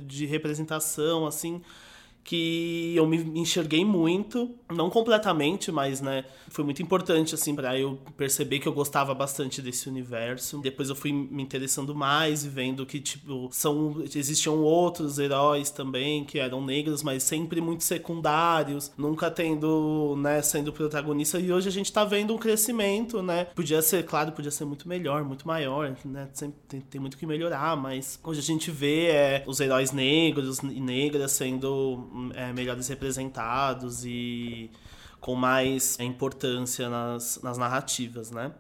de 0.02 0.26
representação 0.28 1.26
assim 1.26 1.64
que 2.26 2.94
eu 2.96 3.06
me 3.06 3.18
enxerguei 3.40 3.86
muito, 3.86 4.50
não 4.74 4.90
completamente, 4.90 5.72
mas 5.72 6.02
né, 6.02 6.26
foi 6.50 6.66
muito 6.66 6.82
importante 6.82 7.36
assim 7.36 7.56
para 7.56 7.80
eu 7.80 8.00
perceber 8.18 8.60
que 8.60 8.68
eu 8.68 8.74
gostava 8.74 9.14
bastante 9.14 9.62
desse 9.62 9.88
universo. 9.88 10.60
Depois 10.60 10.90
eu 10.90 10.96
fui 10.96 11.14
me 11.14 11.44
interessando 11.44 11.94
mais 11.94 12.44
e 12.44 12.50
vendo 12.50 12.84
que 12.84 13.00
tipo 13.00 13.48
são 13.52 14.04
existiam 14.16 14.58
outros 14.64 15.20
heróis 15.20 15.70
também 15.70 16.26
que 16.26 16.40
eram 16.40 16.66
negros, 16.66 17.04
mas 17.04 17.22
sempre 17.22 17.62
muito 17.62 17.84
secundários, 17.84 18.92
nunca 18.98 19.30
tendo, 19.30 20.16
né, 20.18 20.42
sendo 20.42 20.74
protagonista 20.74 21.40
e 21.40 21.54
hoje 21.54 21.70
a 21.70 21.72
gente 21.72 21.94
tá 21.94 22.04
vendo 22.04 22.34
um 22.34 22.40
crescimento, 22.40 23.22
né? 23.22 23.46
Podia 23.54 23.84
ser, 23.84 24.04
claro, 24.04 24.32
podia 24.32 24.50
ser 24.50 24.66
muito 24.66 24.90
melhor, 24.90 25.24
muito 25.24 25.48
maior, 25.48 25.96
né? 26.04 26.28
Sempre 26.34 26.58
tem, 26.68 26.82
tem 26.82 27.00
muito 27.00 27.18
que 27.18 27.28
melhorar, 27.28 27.78
mas 27.78 28.20
hoje 28.24 28.40
a 28.40 28.44
gente 28.44 28.72
vê 28.72 29.10
é, 29.12 29.44
os 29.46 29.60
heróis 29.60 29.92
negros 29.92 30.58
e 30.58 30.82
negras 30.82 31.34
sendo 31.34 32.15
é, 32.34 32.54
melhores 32.54 32.88
representados 32.88 34.06
e 34.06 34.70
com 35.20 35.36
mais 35.36 36.00
importância 36.00 36.90
nas, 36.90 37.40
nas 37.42 37.58
narrativas, 37.58 38.32
né? 38.32 38.52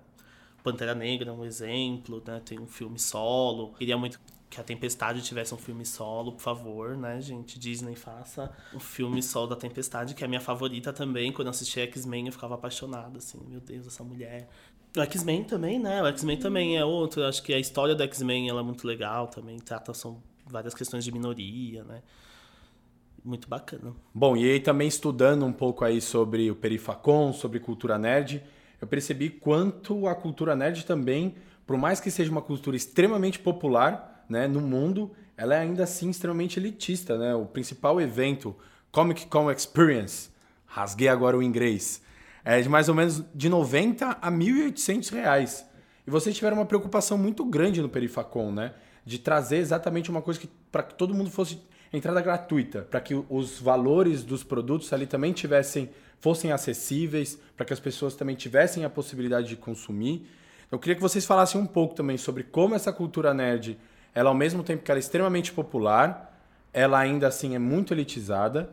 Pantera 0.63 0.95
Negra 0.95 1.29
é 1.29 1.33
um 1.33 1.45
exemplo, 1.45 2.23
né? 2.25 2.41
Tem 2.43 2.59
um 2.59 2.65
filme 2.65 2.97
solo. 2.97 3.73
Queria 3.73 3.97
muito 3.97 4.19
que 4.49 4.59
a 4.59 4.63
Tempestade 4.63 5.21
tivesse 5.21 5.53
um 5.53 5.57
filme 5.57 5.85
solo, 5.85 6.31
por 6.31 6.41
favor, 6.41 6.97
né, 6.97 7.21
gente? 7.21 7.59
Disney 7.59 7.95
faça 7.95 8.51
um 8.73 8.79
filme 8.79 9.21
solo 9.21 9.47
da 9.47 9.55
Tempestade, 9.55 10.15
que 10.15 10.23
é 10.23 10.25
a 10.25 10.27
minha 10.27 10.41
favorita 10.41 10.93
também. 10.93 11.31
Quando 11.31 11.47
eu 11.47 11.51
assisti 11.51 11.79
X-Men, 11.81 12.27
eu 12.27 12.31
ficava 12.31 12.55
apaixonada, 12.55 13.17
assim, 13.17 13.39
meu 13.47 13.59
Deus, 13.59 13.85
essa 13.85 14.03
mulher. 14.03 14.49
O 14.95 15.01
X-Men 15.01 15.43
também, 15.43 15.77
né? 15.77 16.01
O 16.01 16.07
X-Men 16.07 16.37
também 16.37 16.77
é 16.77 16.85
outro. 16.85 17.23
Acho 17.25 17.43
que 17.43 17.53
a 17.53 17.59
história 17.59 17.93
do 17.93 18.01
X-Men 18.03 18.49
é 18.49 18.61
muito 18.63 18.87
legal 18.87 19.27
também. 19.27 19.59
Trata 19.59 19.93
são 19.93 20.23
várias 20.47 20.73
questões 20.73 21.03
de 21.03 21.11
minoria, 21.11 21.83
né? 21.83 22.01
Muito 23.25 23.49
bacana. 23.49 23.93
Bom, 24.13 24.37
e 24.37 24.49
aí 24.49 24.59
também 24.59 24.87
estudando 24.87 25.45
um 25.45 25.51
pouco 25.51 25.83
aí 25.83 25.99
sobre 25.99 26.49
o 26.51 26.55
Perifacon, 26.55 27.33
sobre 27.33 27.59
cultura 27.59 27.97
nerd, 27.97 28.43
eu 28.79 28.87
percebi 28.87 29.29
quanto 29.29 30.07
a 30.07 30.13
cultura 30.13 30.55
nerd 30.55 30.85
também, 30.85 31.35
por 31.65 31.75
mais 31.77 31.99
que 31.99 32.11
seja 32.11 32.31
uma 32.31 32.41
cultura 32.41 32.77
extremamente 32.77 33.39
popular, 33.39 34.25
né, 34.29 34.47
no 34.47 34.61
mundo, 34.61 35.11
ela 35.37 35.55
é 35.55 35.59
ainda 35.59 35.83
assim 35.83 36.09
extremamente 36.09 36.59
elitista, 36.59 37.17
né? 37.17 37.35
O 37.35 37.45
principal 37.45 37.99
evento, 37.99 38.55
Comic 38.91 39.27
Con 39.27 39.51
Experience, 39.51 40.29
rasguei 40.65 41.07
agora 41.07 41.37
o 41.37 41.43
inglês, 41.43 42.01
é 42.43 42.61
de 42.61 42.69
mais 42.69 42.87
ou 42.89 42.95
menos 42.95 43.23
de 43.33 43.49
90 43.49 44.17
a 44.21 44.31
1.800 44.31 45.11
reais. 45.11 45.65
E 46.07 46.11
vocês 46.11 46.35
tiveram 46.35 46.57
uma 46.57 46.65
preocupação 46.65 47.17
muito 47.17 47.43
grande 47.43 47.81
no 47.81 47.89
Perifacon, 47.89 48.51
né? 48.51 48.73
De 49.03 49.17
trazer 49.17 49.57
exatamente 49.57 50.09
uma 50.09 50.21
coisa 50.21 50.39
que 50.39 50.49
para 50.71 50.83
que 50.83 50.93
todo 50.93 51.13
mundo 51.13 51.31
fosse 51.31 51.59
entrada 51.95 52.21
gratuita, 52.21 52.81
para 52.81 52.99
que 52.99 53.13
os 53.29 53.59
valores 53.59 54.23
dos 54.23 54.43
produtos 54.43 54.91
ali 54.93 55.05
também 55.05 55.33
tivessem 55.33 55.89
fossem 56.19 56.51
acessíveis, 56.51 57.39
para 57.55 57.65
que 57.65 57.73
as 57.73 57.79
pessoas 57.79 58.15
também 58.15 58.35
tivessem 58.35 58.83
a 58.83 58.89
possibilidade 58.89 59.47
de 59.47 59.55
consumir. 59.55 60.27
Eu 60.71 60.79
queria 60.79 60.95
que 60.95 61.01
vocês 61.01 61.25
falassem 61.25 61.59
um 61.59 61.67
pouco 61.67 61.93
também 61.93 62.17
sobre 62.17 62.43
como 62.43 62.73
essa 62.73 62.91
cultura 62.91 63.33
nerd, 63.33 63.77
ela 64.13 64.29
ao 64.29 64.35
mesmo 64.35 64.63
tempo 64.63 64.83
que 64.83 64.89
ela 64.89 64.97
é 64.97 65.01
extremamente 65.01 65.51
popular, 65.51 66.35
ela 66.73 66.97
ainda 66.97 67.27
assim 67.27 67.53
é 67.53 67.59
muito 67.59 67.93
elitizada. 67.93 68.69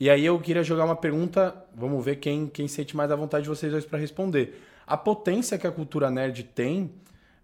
E 0.00 0.10
aí 0.10 0.24
eu 0.24 0.38
queria 0.40 0.62
jogar 0.62 0.84
uma 0.84 0.96
pergunta, 0.96 1.54
vamos 1.74 2.04
ver 2.04 2.16
quem, 2.16 2.46
quem 2.48 2.66
sente 2.66 2.96
mais 2.96 3.10
à 3.12 3.16
vontade 3.16 3.44
de 3.44 3.48
vocês 3.48 3.70
dois 3.70 3.84
para 3.84 3.98
responder. 3.98 4.60
A 4.86 4.96
potência 4.96 5.58
que 5.58 5.66
a 5.66 5.70
cultura 5.70 6.10
nerd 6.10 6.42
tem, 6.42 6.90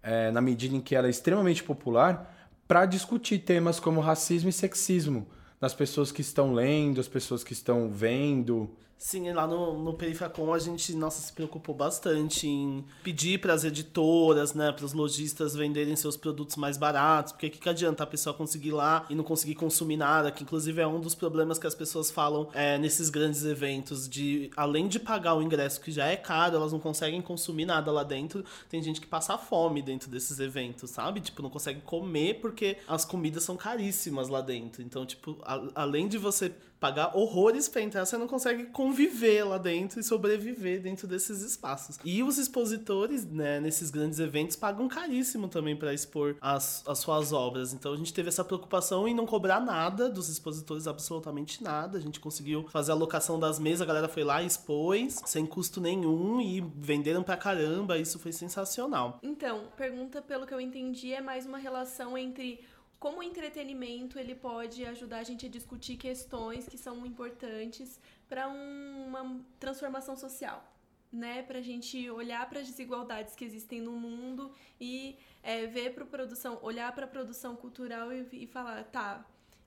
é, 0.03 0.31
na 0.31 0.41
medida 0.41 0.75
em 0.75 0.81
que 0.81 0.95
ela 0.95 1.07
é 1.07 1.09
extremamente 1.09 1.63
popular, 1.63 2.36
para 2.67 2.85
discutir 2.85 3.39
temas 3.39 3.79
como 3.79 4.01
racismo 4.01 4.49
e 4.49 4.53
sexismo 4.53 5.27
nas 5.59 5.73
pessoas 5.73 6.11
que 6.11 6.21
estão 6.21 6.53
lendo, 6.53 6.99
as 6.99 7.07
pessoas 7.07 7.43
que 7.43 7.53
estão 7.53 7.89
vendo. 7.89 8.69
Sim, 8.97 9.31
lá 9.31 9.45
no, 9.45 9.77
no 9.77 9.93
Perifacom 9.93 10.51
a 10.51 10.57
gente, 10.57 10.93
nossa, 10.95 11.21
se 11.21 11.31
preocupou 11.31 11.75
bastante 11.75 12.47
em 12.47 12.83
pedir 13.03 13.39
para 13.39 13.53
as 13.53 13.63
editoras, 13.63 14.55
né, 14.55 14.71
para 14.71 14.83
os 14.83 14.91
lojistas 14.91 15.55
venderem 15.55 15.95
seus 15.95 16.17
produtos 16.17 16.55
mais 16.55 16.77
baratos, 16.77 17.31
porque 17.31 17.49
que, 17.49 17.59
que 17.59 17.69
adianta 17.69 18.03
a 18.03 18.07
pessoa 18.07 18.33
conseguir 18.33 18.69
ir 18.69 18.71
lá 18.71 19.05
e 19.07 19.13
não 19.13 19.23
conseguir 19.23 19.53
consumir 19.53 19.97
nada, 19.97 20.31
que 20.31 20.41
inclusive 20.41 20.81
é 20.81 20.87
um 20.87 20.99
dos 20.99 21.13
problemas 21.13 21.59
que 21.59 21.67
as 21.67 21.75
pessoas 21.75 22.09
falam 22.09 22.49
é, 22.53 22.79
nesses 22.79 23.11
grandes 23.11 23.45
eventos, 23.45 24.09
de 24.09 24.49
além 24.57 24.87
de 24.87 24.99
pagar 24.99 25.35
o 25.35 25.43
ingresso 25.43 25.79
que 25.79 25.91
já 25.91 26.07
é 26.07 26.15
caro, 26.15 26.55
elas 26.55 26.71
não 26.71 26.79
conseguem 26.79 27.21
consumir 27.21 27.65
nada 27.65 27.91
lá 27.91 28.03
dentro, 28.03 28.43
tem 28.67 28.81
gente 28.81 28.99
que 28.99 29.07
passa 29.07 29.37
fome 29.37 29.83
dentro 29.83 30.09
desses 30.09 30.39
eventos, 30.39 30.89
sabe? 30.89 31.21
Tipo, 31.21 31.43
não 31.43 31.51
consegue 31.51 31.81
comer 31.81 32.41
porque 32.41 32.77
as 32.87 33.05
comidas 33.05 33.43
são 33.43 33.55
caríssimas 33.55 34.27
lá 34.27 34.41
dentro. 34.41 34.81
Então, 34.81 35.05
tipo, 35.05 35.37
a, 35.43 35.61
além 35.75 36.07
de 36.07 36.17
você 36.17 36.51
pagar 36.79 37.15
horrores 37.15 37.67
para 37.67 37.81
entrar, 37.81 38.05
você 38.05 38.17
não 38.17 38.27
consegue 38.27 38.65
conviver 38.67 39.43
lá 39.43 39.57
dentro 39.57 39.99
e 39.99 40.03
sobreviver 40.03 40.81
dentro 40.81 41.07
desses 41.07 41.41
espaços. 41.41 41.99
E 42.03 42.23
os 42.23 42.37
expositores, 42.37 43.25
né, 43.25 43.59
nesses 43.59 43.89
grandes 43.89 44.19
eventos, 44.19 44.55
pagam 44.55 44.87
caríssimo 44.87 45.47
também 45.47 45.75
para 45.75 45.93
expor 45.93 46.35
as, 46.41 46.83
as 46.87 46.99
suas 46.99 47.31
obras. 47.31 47.73
Então 47.73 47.93
a 47.93 47.97
gente 47.97 48.13
teve 48.13 48.29
essa 48.29 48.43
preocupação 48.43 49.07
em 49.07 49.13
não 49.13 49.25
cobrar 49.25 49.59
nada 49.59 50.09
dos 50.09 50.29
expositores, 50.29 50.87
absolutamente 50.87 51.63
nada. 51.63 51.97
A 51.97 52.01
gente 52.01 52.19
conseguiu 52.19 52.67
fazer 52.69 52.91
a 52.91 52.95
locação 52.95 53.39
das 53.39 53.59
mesas, 53.59 53.81
a 53.81 53.85
galera 53.85 54.07
foi 54.07 54.23
lá 54.23 54.41
e 54.41 54.45
expôs, 54.45 55.21
sem 55.25 55.45
custo 55.45 55.81
nenhum, 55.81 56.39
e 56.39 56.61
venderam 56.61 57.23
pra 57.23 57.37
caramba. 57.37 57.97
Isso 57.97 58.19
foi 58.19 58.31
sensacional. 58.31 59.19
Então, 59.23 59.65
pergunta, 59.75 60.21
pelo 60.21 60.45
que 60.45 60.53
eu 60.53 60.61
entendi, 60.61 61.13
é 61.13 61.21
mais 61.21 61.45
uma 61.45 61.57
relação 61.57 62.17
entre 62.17 62.59
como 62.99 63.19
o 63.19 63.23
entretenimento 63.23 64.17
ele 64.17 64.33
pode 64.33 64.83
ajudar 64.85 65.19
a 65.19 65.23
gente 65.23 65.45
a 65.45 65.49
discutir 65.49 65.97
questões 65.97 66.67
que 66.67 66.77
são 66.77 67.05
importantes 67.05 67.99
para 68.27 68.47
uma 68.47 69.39
transformação 69.59 70.15
social, 70.15 70.65
né? 71.11 71.43
Para 71.43 71.59
a 71.59 71.61
gente 71.61 72.09
olhar 72.09 72.49
para 72.49 72.59
as 72.59 72.67
desigualdades 72.67 73.35
que 73.35 73.45
existem 73.45 73.79
no 73.81 73.91
mundo 73.91 74.51
e 74.81 75.17
é, 75.43 75.67
ver 75.67 75.93
para 75.93 76.05
produção, 76.05 76.59
olhar 76.61 76.91
para 76.93 77.05
a 77.05 77.07
produção 77.07 77.55
cultural 77.55 78.11
e, 78.11 78.27
e, 78.31 78.47
falar, 78.47 78.83
tá, 78.85 79.25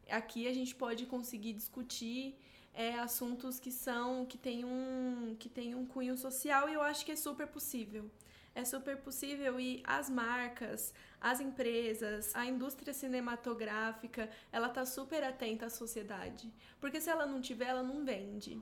aqui 0.08 0.48
a 0.48 0.52
gente 0.52 0.74
pode 0.74 1.06
conseguir 1.06 1.52
discutir 1.52 2.36
é, 2.74 2.94
assuntos 2.98 3.60
que 3.60 3.70
são 3.70 4.26
que 4.26 4.38
tem 4.38 4.64
um 4.64 5.36
que 5.38 5.48
tem 5.48 5.74
um 5.74 5.86
cunho 5.86 6.16
social 6.16 6.68
e 6.68 6.74
eu 6.74 6.82
acho 6.82 7.04
que 7.04 7.12
é 7.12 7.16
super 7.16 7.46
possível 7.46 8.10
é 8.54 8.64
super 8.64 8.96
possível 8.98 9.60
e 9.60 9.82
as 9.84 10.10
marcas, 10.10 10.92
as 11.20 11.40
empresas, 11.40 12.34
a 12.34 12.44
indústria 12.44 12.92
cinematográfica, 12.92 14.28
ela 14.50 14.68
tá 14.68 14.84
super 14.84 15.22
atenta 15.22 15.66
à 15.66 15.70
sociedade. 15.70 16.52
Porque 16.80 17.00
se 17.00 17.10
ela 17.10 17.26
não 17.26 17.40
tiver, 17.40 17.66
ela 17.66 17.82
não 17.82 18.04
vende, 18.04 18.60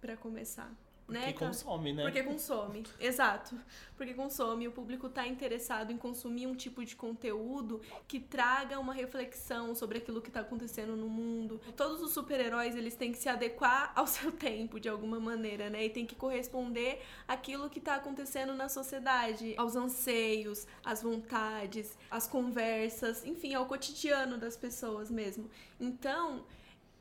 para 0.00 0.16
começar. 0.16 0.72
Porque 1.06 1.20
né? 1.20 1.32
consome, 1.32 1.92
né? 1.92 2.02
Porque 2.02 2.22
consome, 2.24 2.82
exato. 2.98 3.56
Porque 3.96 4.12
consome, 4.12 4.66
o 4.66 4.72
público 4.72 5.06
está 5.06 5.26
interessado 5.26 5.92
em 5.92 5.96
consumir 5.96 6.48
um 6.48 6.54
tipo 6.54 6.84
de 6.84 6.96
conteúdo 6.96 7.80
que 8.08 8.18
traga 8.18 8.78
uma 8.80 8.92
reflexão 8.92 9.72
sobre 9.74 9.98
aquilo 9.98 10.20
que 10.20 10.28
está 10.28 10.40
acontecendo 10.40 10.96
no 10.96 11.08
mundo. 11.08 11.60
Todos 11.76 12.02
os 12.02 12.12
super-heróis, 12.12 12.74
eles 12.74 12.96
têm 12.96 13.12
que 13.12 13.18
se 13.18 13.28
adequar 13.28 13.92
ao 13.94 14.06
seu 14.06 14.32
tempo, 14.32 14.80
de 14.80 14.88
alguma 14.88 15.20
maneira, 15.20 15.70
né? 15.70 15.84
E 15.84 15.90
tem 15.90 16.04
que 16.04 16.16
corresponder 16.16 17.00
àquilo 17.28 17.70
que 17.70 17.78
está 17.78 17.94
acontecendo 17.94 18.52
na 18.52 18.68
sociedade, 18.68 19.54
aos 19.56 19.76
anseios, 19.76 20.66
às 20.84 21.02
vontades, 21.02 21.96
às 22.10 22.26
conversas, 22.26 23.24
enfim, 23.24 23.54
ao 23.54 23.66
cotidiano 23.66 24.36
das 24.36 24.56
pessoas 24.56 25.08
mesmo. 25.08 25.48
Então, 25.78 26.44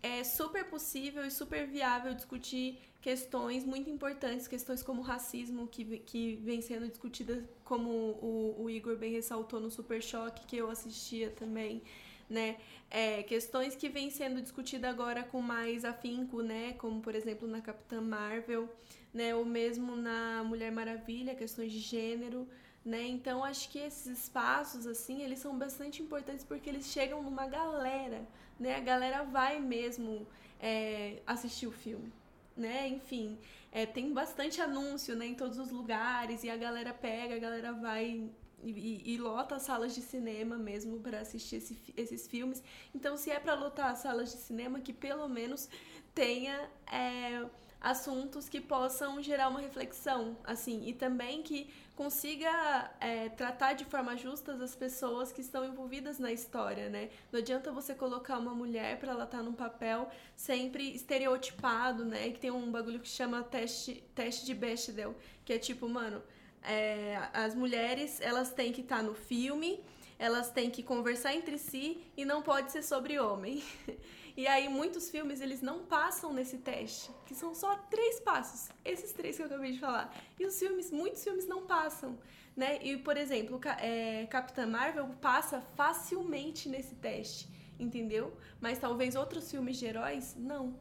é 0.05 0.23
super 0.23 0.65
possível 0.65 1.25
e 1.25 1.31
super 1.31 1.65
viável 1.65 2.13
discutir 2.13 2.79
questões 3.05 3.63
muito 3.63 3.87
importantes, 3.87 4.47
questões 4.47 4.81
como 4.81 5.03
racismo, 5.03 5.67
que, 5.67 5.99
que 5.99 6.37
vem 6.37 6.59
sendo 6.59 6.87
discutida, 6.87 7.47
como 7.63 7.87
o, 7.87 8.63
o 8.63 8.67
Igor 8.67 8.95
bem 8.97 9.11
ressaltou 9.11 9.59
no 9.59 9.69
Super 9.69 10.01
Choque, 10.01 10.47
que 10.47 10.57
eu 10.57 10.71
assistia 10.71 11.29
também, 11.29 11.83
né? 12.27 12.57
É, 12.89 13.21
questões 13.21 13.75
que 13.75 13.89
vêm 13.89 14.09
sendo 14.09 14.41
discutidas 14.41 14.89
agora 14.89 15.21
com 15.21 15.39
mais 15.39 15.85
afinco, 15.85 16.41
né? 16.41 16.73
Como, 16.79 16.99
por 16.99 17.13
exemplo, 17.13 17.47
na 17.47 17.61
Capitã 17.61 18.01
Marvel, 18.01 18.67
né? 19.13 19.35
Ou 19.35 19.45
mesmo 19.45 19.95
na 19.95 20.43
Mulher 20.43 20.71
Maravilha, 20.71 21.35
questões 21.35 21.71
de 21.71 21.81
gênero, 21.81 22.47
né? 22.83 23.03
Então 23.03 23.43
acho 23.43 23.69
que 23.69 23.77
esses 23.77 24.07
espaços 24.07 24.87
assim, 24.87 25.21
eles 25.21 25.37
são 25.37 25.55
bastante 25.55 26.01
importantes 26.01 26.43
porque 26.43 26.67
eles 26.71 26.87
chegam 26.87 27.21
numa 27.21 27.45
galera, 27.45 28.27
né? 28.59 28.77
A 28.77 28.79
galera 28.79 29.21
vai 29.21 29.59
mesmo 29.59 30.25
é, 30.59 31.21
assistir 31.27 31.67
o 31.67 31.71
filme, 31.71 32.11
né? 32.55 32.87
Enfim, 32.87 33.37
é, 33.71 33.85
tem 33.85 34.13
bastante 34.13 34.61
anúncio, 34.61 35.15
né? 35.15 35.25
Em 35.25 35.35
todos 35.35 35.57
os 35.57 35.71
lugares 35.71 36.43
e 36.43 36.49
a 36.49 36.57
galera 36.57 36.93
pega, 36.93 37.35
a 37.35 37.39
galera 37.39 37.73
vai 37.73 38.29
e, 38.63 39.13
e, 39.13 39.17
lota 39.17 39.55
as 39.55 39.63
salas 39.63 39.93
de 39.93 40.01
cinema 40.01 40.57
mesmo 40.57 40.99
para 40.99 41.19
assistir 41.19 41.57
esse, 41.57 41.77
esses 41.95 42.27
filmes. 42.27 42.63
Então, 42.93 43.15
se 43.15 43.29
é 43.29 43.39
para 43.39 43.53
lotar 43.53 43.91
as 43.91 43.99
salas 43.99 44.31
de 44.31 44.37
cinema, 44.37 44.79
que 44.79 44.93
pelo 44.93 45.27
menos 45.27 45.69
tenha 46.13 46.69
é, 46.91 47.45
assuntos 47.79 48.49
que 48.49 48.59
possam 48.59 49.21
gerar 49.21 49.49
uma 49.49 49.59
reflexão, 49.59 50.37
assim, 50.43 50.87
e 50.87 50.93
também 50.93 51.43
que 51.43 51.69
consiga 51.95 52.91
é, 52.99 53.29
tratar 53.29 53.73
de 53.73 53.85
forma 53.85 54.17
justa 54.17 54.53
as 54.53 54.75
pessoas 54.75 55.31
que 55.31 55.41
estão 55.41 55.63
envolvidas 55.63 56.19
na 56.19 56.31
história, 56.31 56.89
né? 56.89 57.09
Não 57.31 57.39
adianta 57.39 57.71
você 57.71 57.95
colocar 57.95 58.37
uma 58.37 58.53
mulher 58.53 58.99
para 58.99 59.11
ela 59.11 59.23
estar 59.23 59.37
tá 59.37 59.43
num 59.43 59.53
papel 59.53 60.09
sempre 60.35 60.93
estereotipado, 60.93 62.03
né? 62.03 62.31
Que 62.31 62.39
tem 62.39 62.51
um 62.51 62.69
bagulho 62.71 62.99
que 62.99 63.07
chama 63.07 63.43
teste, 63.43 64.03
teste 64.13 64.45
de 64.45 64.53
Bechdel, 64.53 65.15
que 65.45 65.53
é 65.53 65.57
tipo, 65.57 65.87
mano, 65.87 66.21
é, 66.61 67.29
as 67.33 67.55
mulheres 67.55 68.19
elas 68.19 68.51
têm 68.51 68.73
que 68.73 68.81
estar 68.81 68.97
tá 68.97 69.03
no 69.03 69.13
filme, 69.13 69.79
elas 70.17 70.49
têm 70.49 70.69
que 70.69 70.81
conversar 70.81 71.33
entre 71.33 71.57
si 71.57 72.01
e 72.17 72.25
não 72.25 72.41
pode 72.41 72.71
ser 72.71 72.83
sobre 72.83 73.19
homem. 73.19 73.63
E 74.37 74.47
aí 74.47 74.67
muitos 74.67 75.09
filmes 75.09 75.39
eles 75.39 75.61
não 75.61 75.85
passam 75.85 76.33
nesse 76.33 76.57
teste, 76.57 77.09
que 77.25 77.33
são 77.33 77.55
só 77.55 77.77
três 77.89 78.19
passos, 78.19 78.69
esses 78.83 79.13
três 79.13 79.37
que 79.37 79.41
eu 79.41 79.45
acabei 79.45 79.71
de 79.71 79.79
falar. 79.79 80.13
E 80.37 80.45
os 80.45 80.59
filmes, 80.59 80.91
muitos 80.91 81.23
filmes 81.23 81.47
não 81.47 81.65
passam, 81.65 82.17
né? 82.55 82.77
E 82.83 82.97
por 82.97 83.15
exemplo, 83.15 83.59
é, 83.79 84.25
Capitã 84.25 84.67
Marvel 84.67 85.07
passa 85.21 85.61
facilmente 85.75 86.67
nesse 86.67 86.95
teste, 86.95 87.47
entendeu? 87.79 88.35
Mas 88.59 88.77
talvez 88.77 89.15
outros 89.15 89.49
filmes 89.49 89.77
de 89.77 89.85
heróis 89.85 90.35
não. 90.37 90.77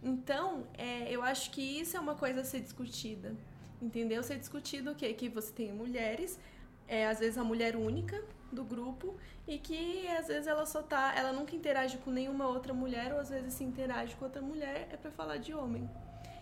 Então, 0.00 0.68
é, 0.78 1.10
eu 1.10 1.22
acho 1.22 1.50
que 1.50 1.60
isso 1.60 1.96
é 1.96 2.00
uma 2.00 2.14
coisa 2.14 2.42
a 2.42 2.44
ser 2.44 2.60
discutida, 2.60 3.34
entendeu? 3.82 4.22
Ser 4.22 4.38
discutido 4.38 4.92
o 4.92 4.94
quê? 4.94 5.12
Que 5.12 5.28
você 5.28 5.52
tem 5.52 5.72
mulheres, 5.72 6.38
é, 6.86 7.08
às 7.08 7.18
vezes 7.18 7.36
a 7.36 7.42
mulher 7.42 7.74
única, 7.74 8.22
do 8.52 8.64
grupo 8.64 9.16
e 9.46 9.58
que 9.58 10.06
às 10.08 10.26
vezes 10.28 10.46
ela 10.46 10.66
só 10.66 10.82
tá, 10.82 11.14
ela 11.16 11.32
nunca 11.32 11.54
interage 11.54 11.98
com 11.98 12.10
nenhuma 12.10 12.46
outra 12.48 12.72
mulher 12.72 13.12
ou 13.12 13.20
às 13.20 13.28
vezes 13.28 13.54
se 13.54 13.64
interage 13.64 14.14
com 14.16 14.24
outra 14.24 14.42
mulher 14.42 14.88
é 14.90 14.96
para 14.96 15.10
falar 15.10 15.38
de 15.38 15.54
homem. 15.54 15.88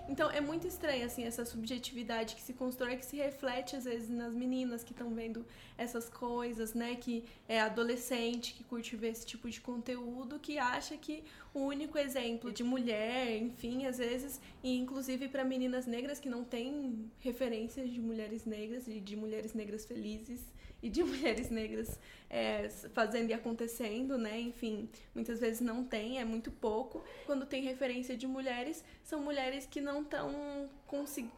Então 0.06 0.30
é 0.30 0.40
muito 0.40 0.66
estranho 0.66 1.06
assim 1.06 1.24
essa 1.24 1.44
subjetividade 1.44 2.34
que 2.34 2.42
se 2.42 2.52
constrói, 2.52 2.96
que 2.96 3.06
se 3.06 3.16
reflete 3.16 3.74
às 3.74 3.84
vezes 3.84 4.08
nas 4.10 4.34
meninas 4.34 4.84
que 4.84 4.92
estão 4.92 5.14
vendo 5.14 5.46
essas 5.78 6.10
coisas, 6.10 6.74
né? 6.74 6.94
Que 6.96 7.24
é 7.48 7.60
adolescente 7.60 8.52
que 8.52 8.62
curte 8.64 8.96
ver 8.96 9.08
esse 9.08 9.24
tipo 9.24 9.48
de 9.48 9.60
conteúdo, 9.60 10.38
que 10.38 10.58
acha 10.58 10.96
que 10.96 11.24
o 11.54 11.60
único 11.60 11.96
exemplo 11.96 12.52
de 12.52 12.62
mulher, 12.62 13.38
enfim, 13.38 13.86
às 13.86 13.96
vezes, 13.96 14.40
e 14.62 14.76
inclusive 14.76 15.28
para 15.28 15.42
meninas 15.42 15.86
negras 15.86 16.20
que 16.20 16.28
não 16.28 16.44
têm 16.44 17.10
referências 17.20 17.90
de 17.90 18.00
mulheres 18.00 18.44
negras 18.44 18.86
e 18.86 19.00
de 19.00 19.16
mulheres 19.16 19.54
negras 19.54 19.86
felizes 19.86 20.53
e 20.84 20.90
de 20.90 21.02
mulheres 21.02 21.50
negras 21.50 21.98
é, 22.28 22.68
fazendo 22.92 23.30
e 23.30 23.32
acontecendo, 23.32 24.18
né? 24.18 24.38
Enfim, 24.38 24.88
muitas 25.14 25.40
vezes 25.40 25.62
não 25.62 25.82
tem, 25.82 26.20
é 26.20 26.24
muito 26.24 26.50
pouco. 26.50 27.02
Quando 27.24 27.46
tem 27.46 27.62
referência 27.62 28.16
de 28.16 28.26
mulheres, 28.26 28.84
são 29.02 29.20
mulheres 29.22 29.66
que 29.66 29.80
não 29.80 30.02
estão 30.02 30.70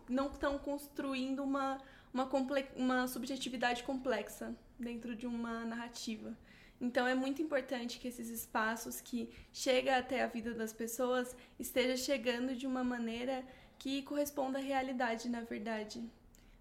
não 0.09 0.27
estão 0.27 0.59
construindo 0.59 1.43
uma, 1.43 1.79
uma, 2.13 2.29
uma 2.77 3.09
subjetividade 3.09 3.83
complexa 3.85 4.55
dentro 4.79 5.15
de 5.15 5.27
uma 5.27 5.65
narrativa. 5.65 6.37
Então 6.79 7.07
é 7.07 7.15
muito 7.15 7.41
importante 7.41 7.99
que 7.99 8.09
esses 8.09 8.29
espaços 8.29 9.01
que 9.01 9.31
chegam 9.53 9.95
até 9.95 10.23
a 10.23 10.27
vida 10.27 10.53
das 10.53 10.73
pessoas 10.73 11.35
esteja 11.59 11.97
chegando 11.97 12.55
de 12.55 12.67
uma 12.67 12.85
maneira 12.85 13.43
que 13.79 14.03
corresponda 14.03 14.59
à 14.59 14.61
realidade, 14.61 15.29
na 15.29 15.41
verdade. 15.41 16.05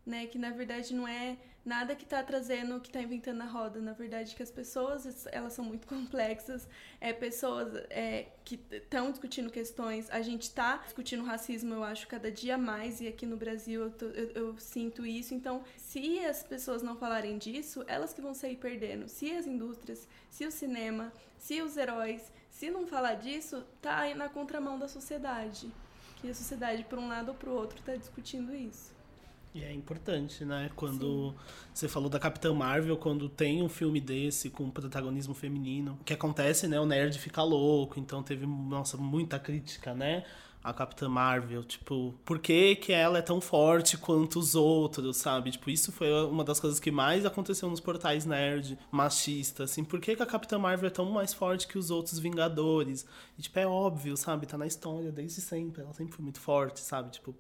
Né? 0.06 0.28
Que 0.28 0.38
na 0.38 0.52
verdade 0.52 0.94
não 0.94 1.06
é 1.08 1.38
nada 1.66 1.96
que 1.96 2.04
está 2.04 2.22
trazendo, 2.22 2.80
que 2.80 2.88
está 2.90 3.02
inventando 3.02 3.42
a 3.42 3.46
roda. 3.46 3.82
Na 3.82 3.94
verdade, 3.94 4.36
que 4.36 4.44
as 4.44 4.52
pessoas, 4.52 5.26
elas 5.32 5.54
são 5.54 5.66
muito 5.66 5.88
complexas. 5.90 6.68
É, 7.02 7.12
pessoas 7.12 7.74
é, 7.90 8.28
que 8.46 8.60
estão 8.72 9.10
discutindo 9.12 9.50
questões. 9.50 10.10
A 10.12 10.22
gente 10.22 10.44
está 10.44 10.78
discutindo 10.78 11.24
racismo, 11.24 11.74
eu 11.74 11.84
acho, 11.84 12.08
cada 12.08 12.32
dia 12.32 12.58
mais. 12.58 13.02
E 13.02 13.08
aqui 13.08 13.26
no 13.26 13.36
Brasil 13.36 13.82
eu, 13.82 13.92
tô, 13.92 14.06
eu, 14.06 14.30
eu, 14.32 14.60
sinto 14.60 15.06
isso. 15.06 15.34
Então, 15.34 15.64
se 15.76 16.20
as 16.20 16.44
pessoas 16.44 16.84
não 16.84 16.96
falarem 16.96 17.38
disso, 17.38 17.84
elas 17.88 18.14
que 18.14 18.22
vão 18.22 18.34
sair 18.34 18.58
perdendo. 18.58 19.08
Se 19.10 19.32
as 19.32 19.48
indústrias, 19.48 20.08
se 20.30 20.46
o 20.46 20.52
cinema, 20.52 21.12
se 21.38 21.62
os 21.62 21.76
heróis, 21.76 22.32
se 22.52 22.70
não 22.70 22.88
falar 22.88 23.16
disso, 23.16 23.66
tá 23.82 24.00
aí 24.00 24.14
na 24.14 24.30
contramão 24.30 24.78
da 24.78 24.88
sociedade. 24.88 25.72
Que 26.18 26.30
a 26.30 26.34
sociedade, 26.34 26.86
por 26.86 26.98
um 26.98 27.08
lado 27.08 27.30
ou 27.30 27.36
por 27.36 27.50
outro, 27.50 27.80
está 27.80 27.96
discutindo 27.96 28.56
isso. 28.56 28.95
E 29.56 29.64
é 29.64 29.72
importante, 29.72 30.44
né? 30.44 30.70
Quando 30.76 31.30
Sim. 31.30 31.36
você 31.74 31.88
falou 31.88 32.10
da 32.10 32.20
Capitã 32.20 32.54
Marvel, 32.54 32.98
quando 32.98 33.30
tem 33.30 33.64
um 33.64 33.70
filme 33.70 34.02
desse 34.02 34.50
com 34.50 34.70
protagonismo 34.70 35.34
feminino, 35.34 35.98
o 36.02 36.04
que 36.04 36.14
acontece, 36.14 36.68
né? 36.68 36.78
O 36.78 36.86
nerd 36.86 37.18
fica 37.18 37.42
louco, 37.42 37.98
então 37.98 38.22
teve, 38.22 38.46
nossa, 38.46 38.98
muita 38.98 39.40
crítica, 39.40 39.94
né? 39.94 40.26
A 40.62 40.74
Capitã 40.74 41.08
Marvel, 41.08 41.64
tipo, 41.64 42.14
por 42.26 42.40
que, 42.40 42.76
que 42.76 42.92
ela 42.92 43.20
é 43.20 43.22
tão 43.22 43.40
forte 43.40 43.98
quanto 43.98 44.40
os 44.40 44.56
outros, 44.56 45.16
sabe? 45.18 45.52
Tipo, 45.52 45.70
isso 45.70 45.90
foi 45.90 46.12
uma 46.26 46.44
das 46.44 46.60
coisas 46.60 46.78
que 46.78 46.92
mais 46.92 47.26
aconteceu 47.26 47.70
nos 47.70 47.80
portais 47.80 48.26
nerd 48.26 48.78
machistas, 48.92 49.72
assim, 49.72 49.86
por 49.86 50.02
que, 50.02 50.18
que 50.18 50.24
a 50.24 50.26
Capitã 50.26 50.60
Marvel 50.60 50.88
é 50.88 50.92
tão 50.92 51.06
mais 51.06 51.34
forte 51.34 51.66
que 51.66 51.78
os 51.78 51.92
outros 51.92 52.20
Vingadores? 52.20 53.06
E, 53.38 53.42
tipo, 53.42 53.58
é 53.58 53.66
óbvio, 53.66 54.18
sabe? 54.18 54.48
Tá 54.48 54.58
na 54.58 54.68
história 54.68 55.14
desde 55.14 55.40
sempre, 55.40 55.82
ela 55.82 55.94
sempre 55.94 56.14
foi 56.14 56.24
muito 56.24 56.42
forte, 56.42 56.82
sabe? 56.82 57.12
Tipo, 57.12 57.34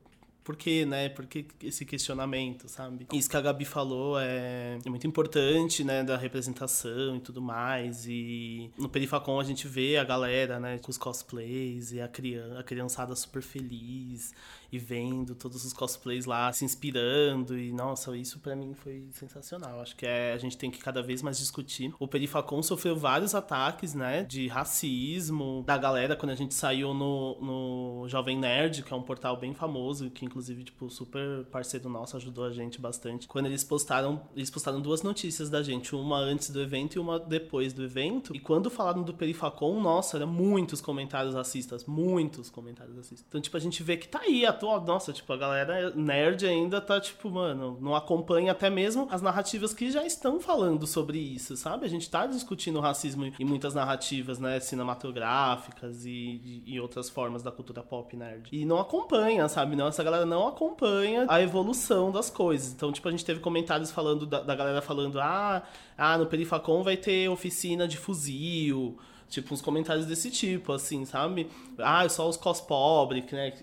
por 0.45 0.55
que, 0.55 0.85
né? 0.85 1.09
Por 1.09 1.25
que 1.25 1.47
esse 1.63 1.83
questionamento, 1.83 2.69
sabe? 2.69 3.07
Isso 3.11 3.27
que 3.27 3.35
a 3.35 3.41
Gabi 3.41 3.65
falou 3.65 4.19
é, 4.19 4.77
é 4.85 4.89
muito 4.89 5.07
importante, 5.07 5.83
né? 5.83 6.03
Da 6.03 6.15
representação 6.15 7.15
e 7.15 7.19
tudo 7.19 7.41
mais. 7.41 8.05
E 8.07 8.69
no 8.77 8.87
Perifacon 8.87 9.39
a 9.39 9.43
gente 9.43 9.67
vê 9.67 9.97
a 9.97 10.03
galera, 10.03 10.59
né? 10.59 10.77
Com 10.77 10.91
os 10.91 10.99
cosplays 10.99 11.91
e 11.91 11.99
a, 11.99 12.07
criança, 12.07 12.59
a 12.59 12.63
criançada 12.63 13.15
super 13.15 13.41
feliz 13.41 14.35
e 14.71 14.77
vendo 14.77 15.33
todos 15.33 15.65
os 15.65 15.73
cosplays 15.73 16.25
lá, 16.25 16.53
se 16.53 16.63
inspirando. 16.63 17.57
E, 17.57 17.71
nossa, 17.71 18.15
isso 18.15 18.39
para 18.39 18.55
mim 18.55 18.75
foi 18.75 19.07
sensacional. 19.13 19.81
Acho 19.81 19.95
que 19.95 20.05
é, 20.05 20.33
a 20.33 20.37
gente 20.37 20.57
tem 20.57 20.69
que 20.69 20.79
cada 20.79 21.01
vez 21.01 21.23
mais 21.23 21.39
discutir. 21.39 21.91
O 21.99 22.07
Perifacon 22.07 22.61
sofreu 22.61 22.95
vários 22.95 23.33
ataques, 23.33 23.95
né? 23.95 24.23
De 24.23 24.47
racismo 24.47 25.63
da 25.65 25.75
galera 25.75 26.15
quando 26.15 26.31
a 26.31 26.35
gente 26.35 26.53
saiu 26.53 26.93
no, 26.93 27.41
no 27.41 28.07
Jovem 28.09 28.37
Nerd, 28.37 28.83
que 28.83 28.93
é 28.93 28.95
um 28.95 29.01
portal 29.01 29.37
bem 29.37 29.55
famoso, 29.55 30.11
que 30.11 30.34
inclusive, 30.35 30.65
tipo, 30.65 30.89
super 30.89 31.45
parceiro 31.45 31.87
nosso, 31.87 32.17
ajudou 32.17 32.43
a 32.43 32.51
gente 32.51 32.81
bastante. 32.81 33.25
Quando 33.25 33.45
eles 33.45 33.63
postaram, 33.63 34.21
eles 34.35 34.49
postaram 34.49 34.81
duas 34.81 35.01
notícias 35.01 35.49
da 35.49 35.63
gente, 35.63 35.95
uma 35.95 36.17
antes 36.17 36.49
do 36.49 36.61
evento 36.61 36.97
e 36.97 36.99
uma 36.99 37.17
depois 37.17 37.71
do 37.71 37.81
evento. 37.81 38.35
E 38.35 38.39
quando 38.39 38.69
falaram 38.69 39.01
do 39.01 39.13
Perifacon, 39.13 39.79
nossa, 39.79 40.17
eram 40.17 40.27
muitos 40.27 40.81
comentários 40.81 41.33
racistas, 41.33 41.85
muitos 41.85 42.49
comentários 42.49 42.97
racistas. 42.97 43.25
Então, 43.29 43.39
tipo, 43.39 43.55
a 43.55 43.59
gente 43.61 43.81
vê 43.81 43.95
que 43.95 44.09
tá 44.09 44.19
aí, 44.19 44.45
atual, 44.45 44.81
nossa, 44.81 45.13
tipo, 45.13 45.31
a 45.31 45.37
galera 45.37 45.91
nerd 45.95 46.45
ainda 46.45 46.81
tá, 46.81 46.99
tipo, 46.99 47.29
mano, 47.29 47.77
não 47.79 47.95
acompanha 47.95 48.51
até 48.51 48.69
mesmo 48.69 49.07
as 49.09 49.21
narrativas 49.21 49.73
que 49.73 49.89
já 49.89 50.05
estão 50.05 50.41
falando 50.41 50.85
sobre 50.85 51.17
isso, 51.17 51.55
sabe? 51.55 51.85
A 51.85 51.89
gente 51.89 52.09
tá 52.09 52.25
discutindo 52.25 52.81
racismo 52.81 53.25
em 53.39 53.45
muitas 53.45 53.73
narrativas, 53.73 54.37
né, 54.37 54.59
cinematográficas 54.59 56.05
e, 56.05 56.61
e 56.65 56.77
outras 56.77 57.09
formas 57.09 57.41
da 57.41 57.53
cultura 57.53 57.81
pop 57.81 58.17
nerd. 58.17 58.49
E 58.51 58.65
não 58.65 58.79
acompanha, 58.79 59.47
sabe? 59.47 59.77
Não, 59.77 59.87
essa 59.87 60.03
galera 60.03 60.24
não 60.25 60.47
acompanha 60.47 61.25
a 61.27 61.41
evolução 61.41 62.11
das 62.11 62.29
coisas. 62.29 62.73
Então, 62.73 62.91
tipo, 62.91 63.07
a 63.07 63.11
gente 63.11 63.25
teve 63.25 63.39
comentários 63.39 63.91
falando 63.91 64.25
da, 64.25 64.41
da 64.41 64.55
galera 64.55 64.81
falando: 64.81 65.19
ah, 65.19 65.63
ah, 65.97 66.17
no 66.17 66.25
Perifacon 66.25 66.83
vai 66.83 66.97
ter 66.97 67.29
oficina 67.29 67.87
de 67.87 67.97
fuzil. 67.97 68.97
Tipo, 69.29 69.53
uns 69.53 69.61
comentários 69.61 70.05
desse 70.05 70.29
tipo, 70.29 70.71
assim, 70.71 71.03
sabe? 71.05 71.49
Ah, 71.79 72.07
só 72.07 72.27
os 72.29 72.37
cos 72.37 72.61
pobres, 72.61 73.25
né? 73.31 73.53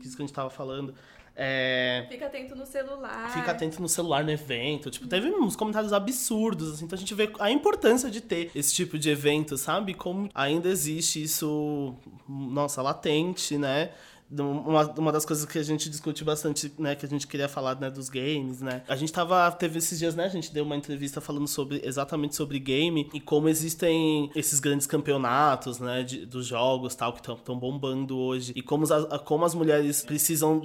Isso 0.00 0.16
que 0.16 0.22
a 0.22 0.26
gente 0.26 0.34
tava 0.34 0.50
falando. 0.50 0.94
É... 1.42 2.06
Fica 2.10 2.26
atento 2.26 2.54
no 2.54 2.66
celular. 2.66 3.30
Fica 3.32 3.50
atento 3.50 3.80
no 3.80 3.88
celular 3.88 4.22
no 4.22 4.30
evento. 4.30 4.90
Tipo, 4.90 5.06
teve 5.06 5.30
uns 5.30 5.56
comentários 5.56 5.92
absurdos, 5.92 6.74
assim. 6.74 6.84
Então 6.84 6.96
a 6.96 7.00
gente 7.00 7.14
vê 7.14 7.30
a 7.38 7.50
importância 7.50 8.10
de 8.10 8.20
ter 8.20 8.50
esse 8.54 8.74
tipo 8.74 8.98
de 8.98 9.08
evento, 9.08 9.56
sabe? 9.56 9.94
Como 9.94 10.28
ainda 10.34 10.68
existe 10.68 11.22
isso, 11.22 11.94
nossa, 12.28 12.82
latente, 12.82 13.56
né? 13.56 13.90
Uma, 14.30 14.84
uma 14.92 15.12
das 15.12 15.24
coisas 15.24 15.44
que 15.44 15.58
a 15.58 15.62
gente 15.62 15.90
discute 15.90 16.22
bastante, 16.22 16.72
né, 16.78 16.94
que 16.94 17.04
a 17.04 17.08
gente 17.08 17.26
queria 17.26 17.48
falar, 17.48 17.74
né, 17.80 17.90
dos 17.90 18.08
games, 18.08 18.60
né? 18.60 18.82
A 18.86 18.94
gente 18.94 19.12
tava, 19.12 19.50
teve 19.52 19.78
esses 19.78 19.98
dias, 19.98 20.14
né, 20.14 20.24
a 20.24 20.28
gente 20.28 20.52
deu 20.52 20.64
uma 20.64 20.76
entrevista 20.76 21.20
falando 21.20 21.48
sobre, 21.48 21.80
exatamente 21.84 22.36
sobre 22.36 22.58
game 22.60 23.10
e 23.12 23.20
como 23.20 23.48
existem 23.48 24.30
esses 24.34 24.60
grandes 24.60 24.86
campeonatos, 24.86 25.80
né, 25.80 26.04
de, 26.04 26.24
dos 26.24 26.46
jogos, 26.46 26.94
tal, 26.94 27.12
que 27.12 27.20
estão 27.20 27.58
bombando 27.58 28.16
hoje 28.16 28.52
e 28.54 28.62
como 28.62 28.84
as, 28.84 29.22
como 29.24 29.44
as 29.44 29.54
mulheres 29.54 30.02
precisam 30.02 30.62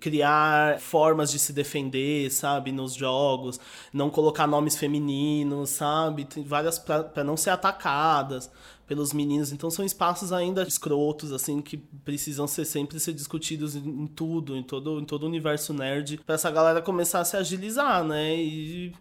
criar 0.00 0.80
formas 0.80 1.30
de 1.30 1.38
se 1.38 1.52
defender, 1.52 2.30
sabe, 2.30 2.72
nos 2.72 2.94
jogos, 2.94 3.60
não 3.92 4.08
colocar 4.08 4.46
nomes 4.46 4.76
femininos, 4.76 5.70
sabe? 5.70 6.24
Tem 6.24 6.42
várias 6.42 6.78
para 6.78 7.22
não 7.22 7.36
ser 7.36 7.50
atacadas 7.50 8.50
pelos 8.86 9.12
meninos. 9.12 9.52
Então 9.52 9.70
são 9.70 9.84
espaços 9.84 10.32
ainda 10.32 10.62
escrotos, 10.62 11.32
assim, 11.32 11.60
que 11.60 11.76
precisam 11.76 12.46
ser 12.46 12.64
sempre 12.64 13.00
ser 13.00 13.12
discutidos 13.12 13.74
em, 13.76 14.06
tudo, 14.06 14.56
em 14.56 14.62
todo, 14.62 15.00
em 15.00 15.04
todo 15.04 15.24
o 15.24 15.26
universo 15.26 15.72
nerd, 15.72 16.18
para 16.24 16.34
essa 16.34 16.50
galera 16.50 16.82
começar 16.82 17.20
a 17.20 17.24
se 17.24 17.36
agilizar, 17.36 18.04
né? 18.04 18.36
E 18.36 18.92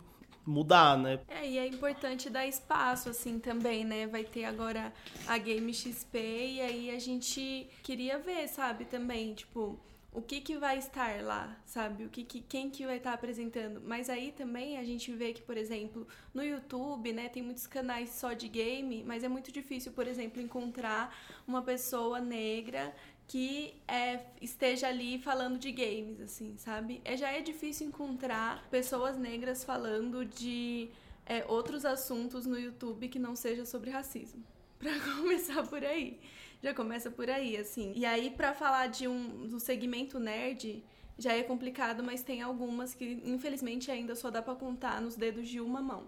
mudar, 0.45 0.97
né? 0.97 1.19
É, 1.27 1.49
e 1.49 1.57
é 1.57 1.67
importante 1.67 2.29
dar 2.29 2.45
espaço, 2.45 3.09
assim, 3.09 3.39
também, 3.39 3.85
né? 3.85 4.07
Vai 4.07 4.23
ter 4.23 4.45
agora 4.45 4.93
a 5.27 5.37
Game 5.37 5.73
XP 5.73 6.17
e 6.17 6.61
aí 6.61 6.89
a 6.89 6.99
gente 6.99 7.67
queria 7.81 8.19
ver, 8.19 8.47
sabe, 8.47 8.85
também, 8.85 9.33
tipo 9.33 9.79
o 10.13 10.21
que, 10.21 10.41
que 10.41 10.57
vai 10.57 10.77
estar 10.77 11.23
lá, 11.23 11.57
sabe? 11.65 12.05
O 12.05 12.09
que, 12.09 12.23
que 12.23 12.41
quem 12.41 12.69
que 12.69 12.85
vai 12.85 12.97
estar 12.97 13.13
apresentando. 13.13 13.81
Mas 13.83 14.09
aí 14.09 14.31
também 14.31 14.77
a 14.77 14.83
gente 14.83 15.11
vê 15.11 15.33
que, 15.33 15.41
por 15.41 15.57
exemplo, 15.57 16.07
no 16.33 16.43
YouTube, 16.43 17.11
né, 17.11 17.29
tem 17.29 17.41
muitos 17.41 17.65
canais 17.67 18.09
só 18.11 18.33
de 18.33 18.47
game, 18.47 19.03
mas 19.03 19.23
é 19.23 19.27
muito 19.27 19.51
difícil, 19.51 19.91
por 19.91 20.07
exemplo, 20.07 20.41
encontrar 20.41 21.15
uma 21.47 21.61
pessoa 21.61 22.19
negra 22.19 22.93
que 23.27 23.81
é, 23.87 24.19
esteja 24.41 24.87
ali 24.87 25.17
falando 25.17 25.57
de 25.57 25.71
games, 25.71 26.21
assim, 26.21 26.55
sabe? 26.57 27.01
É, 27.03 27.17
já 27.17 27.31
é 27.31 27.41
difícil 27.41 27.87
encontrar 27.87 28.67
pessoas 28.69 29.17
negras 29.17 29.63
falando 29.63 30.25
de 30.25 30.89
é, 31.25 31.43
outros 31.47 31.85
assuntos 31.85 32.45
no 32.45 32.59
YouTube 32.59 33.07
que 33.07 33.17
não 33.17 33.35
seja 33.35 33.65
sobre 33.65 33.89
racismo. 33.89 34.43
Pra 34.83 34.99
começar 35.15 35.63
por 35.63 35.83
aí. 35.83 36.19
Já 36.61 36.73
começa 36.73 37.09
por 37.09 37.29
aí, 37.29 37.55
assim. 37.55 37.93
E 37.95 38.05
aí, 38.05 38.29
para 38.29 38.53
falar 38.53 38.87
de 38.87 39.07
um 39.07 39.47
do 39.47 39.59
segmento 39.59 40.19
nerd, 40.19 40.83
já 41.17 41.33
é 41.33 41.41
complicado, 41.41 42.03
mas 42.03 42.21
tem 42.21 42.41
algumas 42.41 42.93
que, 42.93 43.21
infelizmente, 43.23 43.89
ainda 43.89 44.13
só 44.13 44.29
dá 44.29 44.41
para 44.41 44.55
contar 44.55 45.01
nos 45.01 45.15
dedos 45.15 45.47
de 45.47 45.61
uma 45.61 45.81
mão. 45.81 46.03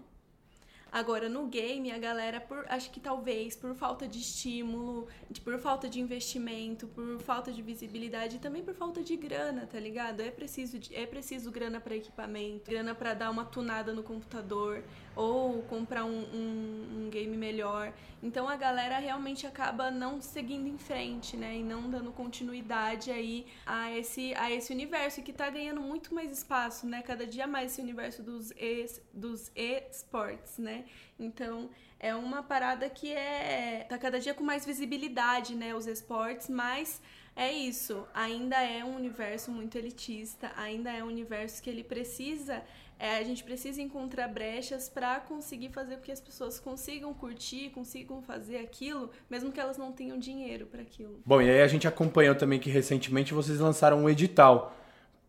Agora, 0.92 1.28
no 1.28 1.46
game, 1.46 1.90
a 1.90 1.98
galera, 1.98 2.40
por, 2.40 2.64
acho 2.68 2.90
que 2.90 3.00
talvez 3.00 3.56
por 3.56 3.74
falta 3.74 4.06
de 4.06 4.18
estímulo, 4.18 5.08
de, 5.30 5.40
por 5.40 5.58
falta 5.58 5.90
de 5.90 6.00
investimento, 6.00 6.86
por 6.86 7.20
falta 7.20 7.52
de 7.52 7.60
visibilidade 7.60 8.36
e 8.36 8.38
também 8.38 8.62
por 8.62 8.74
falta 8.74 9.02
de 9.02 9.16
grana, 9.16 9.66
tá 9.66 9.80
ligado? 9.80 10.20
É 10.20 10.30
preciso, 10.30 10.78
é 10.92 11.04
preciso 11.04 11.50
grana 11.50 11.80
para 11.80 11.96
equipamento, 11.96 12.70
grana 12.70 12.94
para 12.94 13.14
dar 13.14 13.30
uma 13.30 13.44
tunada 13.44 13.92
no 13.92 14.02
computador 14.02 14.82
ou 15.16 15.62
comprar 15.62 16.04
um, 16.04 16.10
um, 16.10 17.06
um, 17.06 17.10
game 17.10 17.36
melhor. 17.36 17.92
Então 18.22 18.46
a 18.46 18.54
galera 18.54 18.98
realmente 18.98 19.46
acaba 19.46 19.90
não 19.90 20.20
seguindo 20.20 20.68
em 20.68 20.76
frente, 20.76 21.36
né? 21.36 21.56
E 21.56 21.62
não 21.62 21.90
dando 21.90 22.12
continuidade 22.12 23.10
aí 23.10 23.46
a 23.64 23.90
esse, 23.96 24.34
a 24.34 24.52
esse 24.52 24.72
universo 24.72 25.22
que 25.22 25.32
tá 25.32 25.48
ganhando 25.48 25.80
muito 25.80 26.14
mais 26.14 26.30
espaço, 26.30 26.86
né? 26.86 27.00
Cada 27.00 27.26
dia 27.26 27.46
mais 27.46 27.72
esse 27.72 27.80
universo 27.80 28.22
dos 28.22 28.50
e, 28.50 28.84
dos 29.12 29.50
esportes, 29.56 30.58
né? 30.58 30.84
Então 31.18 31.70
é 31.98 32.14
uma 32.14 32.42
parada 32.42 32.90
que 32.90 33.10
é 33.10 33.86
tá 33.88 33.96
cada 33.96 34.20
dia 34.20 34.34
com 34.34 34.44
mais 34.44 34.66
visibilidade, 34.66 35.54
né? 35.54 35.74
Os 35.74 35.86
esportes, 35.86 36.50
mas 36.50 37.00
é 37.34 37.52
isso. 37.52 38.06
Ainda 38.14 38.56
é 38.62 38.84
um 38.84 38.96
universo 38.96 39.50
muito 39.50 39.76
elitista, 39.76 40.52
ainda 40.56 40.90
é 40.90 41.02
um 41.02 41.06
universo 41.06 41.62
que 41.62 41.70
ele 41.70 41.84
precisa 41.84 42.62
é, 42.98 43.18
a 43.18 43.22
gente 43.22 43.44
precisa 43.44 43.82
encontrar 43.82 44.28
brechas 44.28 44.88
para 44.88 45.20
conseguir 45.20 45.68
fazer 45.68 45.96
com 45.96 46.02
que 46.02 46.12
as 46.12 46.20
pessoas 46.20 46.58
consigam 46.58 47.12
curtir, 47.12 47.70
consigam 47.70 48.22
fazer 48.22 48.56
aquilo, 48.56 49.10
mesmo 49.28 49.52
que 49.52 49.60
elas 49.60 49.76
não 49.76 49.92
tenham 49.92 50.18
dinheiro 50.18 50.66
para 50.66 50.80
aquilo. 50.80 51.20
Bom, 51.24 51.42
e 51.42 51.50
aí 51.50 51.60
a 51.60 51.68
gente 51.68 51.86
acompanhou 51.86 52.34
também 52.34 52.58
que 52.58 52.70
recentemente 52.70 53.34
vocês 53.34 53.60
lançaram 53.60 54.02
um 54.02 54.08
edital 54.08 54.74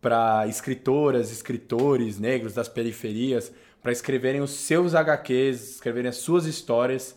para 0.00 0.46
escritoras, 0.46 1.30
escritores 1.30 2.18
negros 2.18 2.54
das 2.54 2.68
periferias 2.68 3.52
para 3.82 3.92
escreverem 3.92 4.40
os 4.40 4.50
seus 4.50 4.94
HQs, 4.94 5.74
escreverem 5.74 6.08
as 6.08 6.16
suas 6.16 6.46
histórias. 6.46 7.16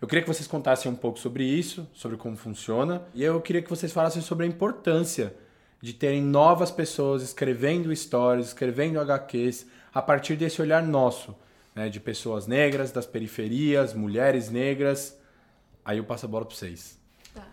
Eu 0.00 0.06
queria 0.06 0.22
que 0.22 0.28
vocês 0.28 0.46
contassem 0.46 0.90
um 0.90 0.94
pouco 0.94 1.18
sobre 1.18 1.42
isso, 1.44 1.88
sobre 1.92 2.16
como 2.16 2.36
funciona, 2.36 3.02
e 3.14 3.24
eu 3.24 3.40
queria 3.40 3.62
que 3.62 3.70
vocês 3.70 3.92
falassem 3.92 4.22
sobre 4.22 4.46
a 4.46 4.48
importância 4.48 5.34
de 5.80 5.92
terem 5.92 6.22
novas 6.22 6.70
pessoas 6.70 7.22
escrevendo 7.22 7.92
histórias, 7.92 8.48
escrevendo 8.48 9.00
HQs, 9.00 9.66
a 9.92 10.02
partir 10.02 10.36
desse 10.36 10.60
olhar 10.60 10.82
nosso, 10.82 11.34
né, 11.74 11.88
de 11.88 12.00
pessoas 12.00 12.46
negras, 12.46 12.92
das 12.92 13.06
periferias, 13.06 13.94
mulheres 13.94 14.50
negras. 14.50 15.18
Aí 15.84 15.98
eu 15.98 16.04
passo 16.04 16.26
a 16.26 16.28
bola 16.28 16.44
para 16.44 16.54
vocês. 16.54 16.98
Tá. 17.34 17.46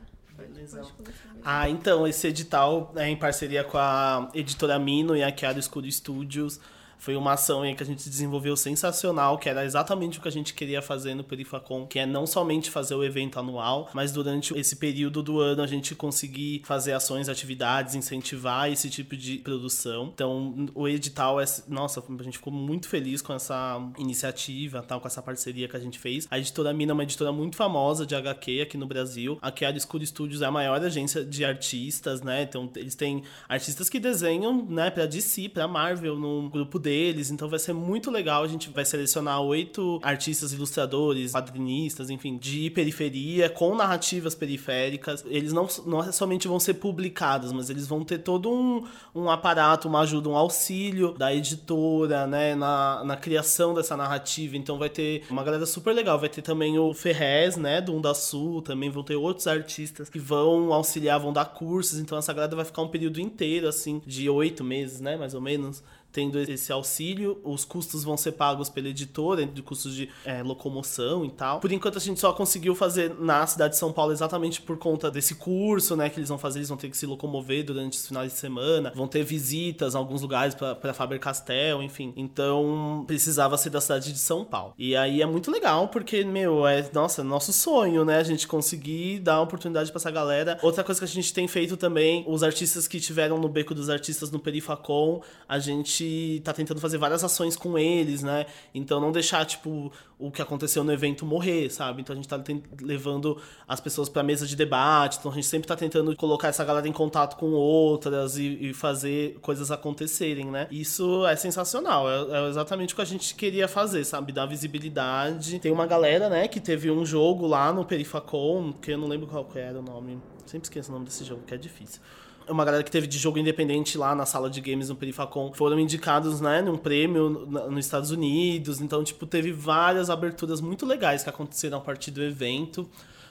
Ah, 1.43 1.69
então, 1.69 2.07
esse 2.07 2.27
edital 2.27 2.91
é 2.95 3.07
em 3.07 3.15
parceria 3.15 3.63
com 3.63 3.77
a 3.77 4.29
editora 4.33 4.77
Mino 4.77 5.15
e 5.15 5.23
a 5.23 5.35
Chiado 5.35 5.59
Escuro 5.59 5.89
Studios. 5.91 6.59
Foi 6.97 7.15
uma 7.15 7.33
ação 7.33 7.61
aí 7.61 7.75
que 7.75 7.83
a 7.83 7.85
gente 7.85 8.09
desenvolveu 8.09 8.55
sensacional, 8.55 9.37
que 9.37 9.49
era 9.49 9.65
exatamente 9.65 10.19
o 10.19 10.21
que 10.21 10.27
a 10.27 10.31
gente 10.31 10.53
queria 10.53 10.81
fazer 10.81 11.13
no 11.13 11.23
Perifacom, 11.23 11.85
que 11.85 11.99
é 11.99 12.05
não 12.05 12.25
somente 12.25 12.69
fazer 12.69 12.95
o 12.95 13.03
evento 13.03 13.39
anual, 13.39 13.89
mas 13.93 14.11
durante 14.11 14.57
esse 14.57 14.75
período 14.75 15.21
do 15.21 15.39
ano 15.39 15.61
a 15.61 15.67
gente 15.67 15.95
conseguir 15.95 16.61
fazer 16.65 16.93
ações, 16.93 17.29
atividades, 17.29 17.95
incentivar 17.95 18.71
esse 18.71 18.89
tipo 18.89 19.15
de 19.15 19.37
produção. 19.39 20.11
Então, 20.13 20.67
o 20.73 20.87
edital 20.87 21.39
é, 21.39 21.45
nossa, 21.67 22.03
a 22.07 22.23
gente 22.23 22.37
ficou 22.37 22.53
muito 22.53 22.87
feliz 22.87 23.21
com 23.21 23.33
essa 23.33 23.79
iniciativa, 23.97 24.81
tal, 24.81 24.99
com 25.01 25.07
essa 25.07 25.21
parceria 25.21 25.67
que 25.67 25.75
a 25.75 25.79
gente 25.79 25.99
fez. 25.99 26.27
A 26.29 26.39
editora 26.39 26.73
Mina 26.73 26.91
é 26.91 26.93
uma 26.93 27.03
editora 27.03 27.31
muito 27.31 27.55
famosa 27.55 28.05
de 28.05 28.15
HQ 28.15 28.61
aqui 28.61 28.77
no 28.77 28.87
Brasil. 28.87 29.37
A 29.41 29.51
Chiara 29.55 29.79
School 29.79 30.05
Studios 30.05 30.41
é 30.41 30.45
a 30.45 30.51
maior 30.51 30.83
agência 30.83 31.23
de 31.23 31.43
artistas, 31.43 32.21
né? 32.21 32.43
Então, 32.43 32.69
eles 32.75 32.95
têm 32.95 33.23
artistas 33.47 33.89
que 33.89 33.99
desenham, 33.99 34.65
né, 34.65 34.89
para 34.89 35.05
DC, 35.05 35.49
para 35.49 35.67
Marvel 35.67 36.17
no 36.17 36.49
grupo 36.49 36.79
deles 36.85 37.31
então 37.31 37.49
vai 37.49 37.59
ser 37.59 37.73
muito 37.73 38.11
legal. 38.11 38.43
A 38.43 38.47
gente 38.47 38.69
vai 38.69 38.85
selecionar 38.85 39.41
oito 39.41 39.99
artistas, 40.03 40.53
ilustradores, 40.53 41.33
quadrinistas, 41.33 42.09
enfim, 42.09 42.37
de 42.37 42.69
periferia, 42.69 43.49
com 43.49 43.75
narrativas 43.75 44.35
periféricas. 44.35 45.25
Eles 45.27 45.51
não, 45.51 45.67
não 45.85 46.11
somente 46.11 46.47
vão 46.47 46.59
ser 46.59 46.75
publicados, 46.75 47.51
mas 47.51 47.69
eles 47.69 47.87
vão 47.87 48.03
ter 48.03 48.19
todo 48.19 48.51
um, 48.51 48.83
um 49.13 49.29
aparato, 49.29 49.87
uma 49.87 50.01
ajuda, 50.01 50.29
um 50.29 50.37
auxílio 50.37 51.13
da 51.13 51.33
editora, 51.33 52.27
né, 52.27 52.55
na, 52.55 53.03
na 53.03 53.17
criação 53.17 53.73
dessa 53.73 53.97
narrativa. 53.97 54.55
Então 54.55 54.77
vai 54.77 54.89
ter 54.89 55.23
uma 55.29 55.43
galera 55.43 55.65
super 55.65 55.93
legal. 55.93 56.19
Vai 56.19 56.29
ter 56.29 56.41
também 56.41 56.77
o 56.77 56.93
Ferrez, 56.93 57.57
né, 57.57 57.81
do 57.81 57.93
Unda 57.95 58.13
Sul, 58.13 58.61
também 58.61 58.89
vão 58.89 59.03
ter 59.03 59.15
outros 59.15 59.47
artistas 59.47 60.09
que 60.09 60.19
vão 60.19 60.71
auxiliar, 60.73 61.19
vão 61.19 61.33
dar 61.33 61.45
cursos. 61.45 61.99
Então 61.99 62.17
essa 62.17 62.33
galera 62.33 62.55
vai 62.55 62.65
ficar 62.65 62.81
um 62.81 62.87
período 62.87 63.19
inteiro, 63.19 63.67
assim, 63.67 64.01
de 64.05 64.29
oito 64.29 64.63
meses, 64.63 65.01
né, 65.01 65.17
mais 65.17 65.33
ou 65.33 65.41
menos, 65.41 65.83
tendo 66.15 66.39
esse 66.39 66.71
auxílio, 66.71 67.41
os 67.43 67.65
custos 67.65 68.05
vão 68.05 68.15
ser 68.15 68.31
pagos 68.31 68.69
pela 68.69 68.87
editora, 68.87 69.45
de 69.45 69.61
custos 69.61 69.93
de 69.93 70.09
é, 70.23 70.41
locomoção 70.41 71.25
e 71.25 71.29
tal. 71.29 71.59
Por 71.59 71.73
enquanto 71.73 71.97
a 71.97 71.99
gente 71.99 72.21
só 72.21 72.31
conseguiu 72.31 72.73
fazer 72.73 73.13
na 73.19 73.45
cidade 73.45 73.73
de 73.73 73.79
São 73.79 73.91
Paulo 73.91 74.13
exatamente 74.13 74.61
por 74.61 74.77
conta 74.77 75.11
desse 75.11 75.35
curso, 75.35 75.93
né, 75.93 76.09
que 76.09 76.17
eles 76.17 76.29
vão 76.29 76.37
fazer, 76.37 76.59
eles 76.59 76.69
vão 76.69 76.77
ter 76.77 76.89
que 76.89 76.95
se 76.95 77.05
locomover 77.05 77.65
durante 77.65 77.97
os 77.97 78.07
finais 78.07 78.31
de 78.31 78.39
semana, 78.39 78.93
vão 78.95 79.09
ter 79.09 79.25
visitas 79.25 79.93
em 79.93 79.97
alguns 79.97 80.21
lugares 80.21 80.55
para 80.55 80.93
Faber-Castell, 80.93 81.83
enfim. 81.83 82.13
Então 82.15 83.03
precisava 83.05 83.57
ser 83.57 83.69
da 83.69 83.81
cidade 83.81 84.13
de 84.13 84.19
São 84.19 84.45
Paulo. 84.45 84.73
E 84.77 84.95
aí 84.95 85.21
é 85.21 85.25
muito 85.25 85.51
legal 85.51 85.89
porque, 85.89 86.23
meu, 86.23 86.65
é, 86.65 86.89
nossa, 86.93 87.25
nosso 87.25 87.51
sonho, 87.51 88.05
né, 88.05 88.19
a 88.19 88.23
gente 88.23 88.47
conseguir 88.47 89.19
dar 89.19 89.41
oportunidade 89.41 89.91
para 89.91 89.99
essa 89.99 90.11
galera. 90.11 90.57
Outra 90.61 90.81
coisa 90.81 91.01
que 91.01 91.05
a 91.05 91.09
gente 91.09 91.33
tem 91.33 91.45
feito 91.45 91.75
também, 91.75 92.23
os 92.25 92.41
artistas 92.41 92.87
que 92.87 93.01
tiveram 93.01 93.37
no 93.37 93.49
Beco 93.49 93.75
dos 93.75 93.89
Artistas 93.89 94.31
no 94.31 94.39
Perifacom, 94.39 95.21
a 95.45 95.59
gente 95.59 96.04
gente 96.05 96.41
tá 96.41 96.53
tentando 96.53 96.79
fazer 96.79 96.97
várias 96.97 97.23
ações 97.23 97.55
com 97.55 97.77
eles, 97.77 98.23
né? 98.23 98.45
Então 98.73 98.99
não 98.99 99.11
deixar, 99.11 99.45
tipo, 99.45 99.91
o 100.17 100.31
que 100.31 100.41
aconteceu 100.41 100.83
no 100.83 100.91
evento 100.91 101.25
morrer, 101.25 101.69
sabe? 101.69 102.01
Então 102.01 102.13
a 102.13 102.15
gente 102.15 102.27
tá 102.27 102.41
levando 102.81 103.37
as 103.67 103.79
pessoas 103.79 104.09
pra 104.09 104.23
mesa 104.23 104.45
de 104.47 104.55
debate, 104.55 105.17
então 105.19 105.31
a 105.31 105.35
gente 105.35 105.47
sempre 105.47 105.67
tá 105.67 105.75
tentando 105.75 106.15
colocar 106.15 106.47
essa 106.47 106.63
galera 106.63 106.87
em 106.87 106.91
contato 106.91 107.35
com 107.37 107.51
outras 107.51 108.37
e, 108.37 108.69
e 108.69 108.73
fazer 108.73 109.37
coisas 109.41 109.71
acontecerem, 109.71 110.45
né? 110.45 110.67
Isso 110.71 111.25
é 111.25 111.35
sensacional, 111.35 112.09
é, 112.09 112.45
é, 112.45 112.49
exatamente 112.49 112.93
o 112.93 112.95
que 112.95 113.01
a 113.01 113.05
gente 113.05 113.35
queria 113.35 113.67
fazer, 113.67 114.03
sabe? 114.05 114.31
Dar 114.31 114.45
visibilidade. 114.45 115.59
Tem 115.59 115.71
uma 115.71 115.85
galera, 115.85 116.29
né, 116.29 116.47
que 116.47 116.59
teve 116.59 116.89
um 116.89 117.05
jogo 117.05 117.47
lá 117.47 117.71
no 117.71 117.85
Perifacom, 117.85 118.73
que 118.73 118.91
eu 118.91 118.97
não 118.97 119.07
lembro 119.07 119.27
qual 119.27 119.47
era 119.55 119.79
o 119.79 119.81
nome. 119.81 120.19
Sempre 120.45 120.65
esqueço 120.65 120.89
o 120.89 120.93
nome 120.93 121.05
desse 121.05 121.23
jogo, 121.23 121.41
que 121.45 121.53
é 121.53 121.57
difícil 121.57 122.01
uma 122.49 122.65
galera 122.65 122.83
que 122.83 122.91
teve 122.91 123.07
de 123.07 123.17
jogo 123.17 123.37
independente 123.37 123.97
lá 123.97 124.15
na 124.15 124.25
sala 124.25 124.49
de 124.49 124.61
games 124.61 124.89
no 124.89 124.95
Perifacom 124.95 125.51
foram 125.53 125.79
indicados, 125.79 126.41
né, 126.41 126.61
num 126.61 126.77
prêmio 126.77 127.29
nos 127.69 127.85
Estados 127.85 128.11
Unidos. 128.11 128.81
Então, 128.81 129.03
tipo, 129.03 129.25
teve 129.25 129.51
várias 129.51 130.09
aberturas 130.09 130.61
muito 130.61 130.85
legais 130.85 131.23
que 131.23 131.29
aconteceram 131.29 131.77
a 131.77 131.81
partir 131.81 132.11
do 132.11 132.23
evento. 132.23 132.87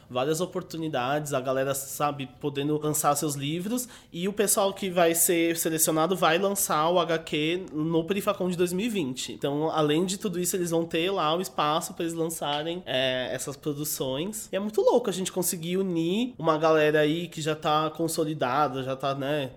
Várias 0.09 0.41
oportunidades, 0.41 1.33
a 1.33 1.41
galera, 1.41 1.75
sabe, 1.75 2.29
podendo 2.41 2.79
lançar 2.81 3.15
seus 3.17 3.35
livros, 3.35 3.89
e 4.13 4.29
o 4.29 4.33
pessoal 4.33 4.73
que 4.73 4.91
vai 4.91 5.15
ser 5.15 5.57
selecionado 5.57 6.17
vai 6.17 6.39
lançar 6.39 6.89
o 6.91 6.99
HQ 6.99 7.67
no 7.73 8.05
Perifacon 8.05 8.49
de 8.49 8.57
2020. 8.57 9.33
Então, 9.33 9.71
além 9.71 10.05
de 10.05 10.19
tudo 10.19 10.41
isso, 10.41 10.57
eles 10.57 10.71
vão 10.71 10.85
ter 10.85 11.11
lá 11.11 11.35
o 11.35 11.41
espaço 11.41 11.95
para 11.95 12.05
eles 12.05 12.15
lançarem 12.15 12.83
é, 12.87 13.29
essas 13.33 13.57
produções. 13.57 14.49
E 14.53 14.57
é 14.57 14.61
muito 14.61 14.81
louco 14.81 15.11
a 15.11 15.13
gente 15.13 15.33
conseguir 15.33 15.77
unir 15.77 16.35
uma 16.39 16.59
galera 16.59 17.01
aí 17.01 17.29
que 17.29 17.41
já 17.41 17.55
tá 17.55 17.91
consolidada, 17.91 18.83
já 18.83 18.97
tá, 18.97 19.15
né, 19.15 19.51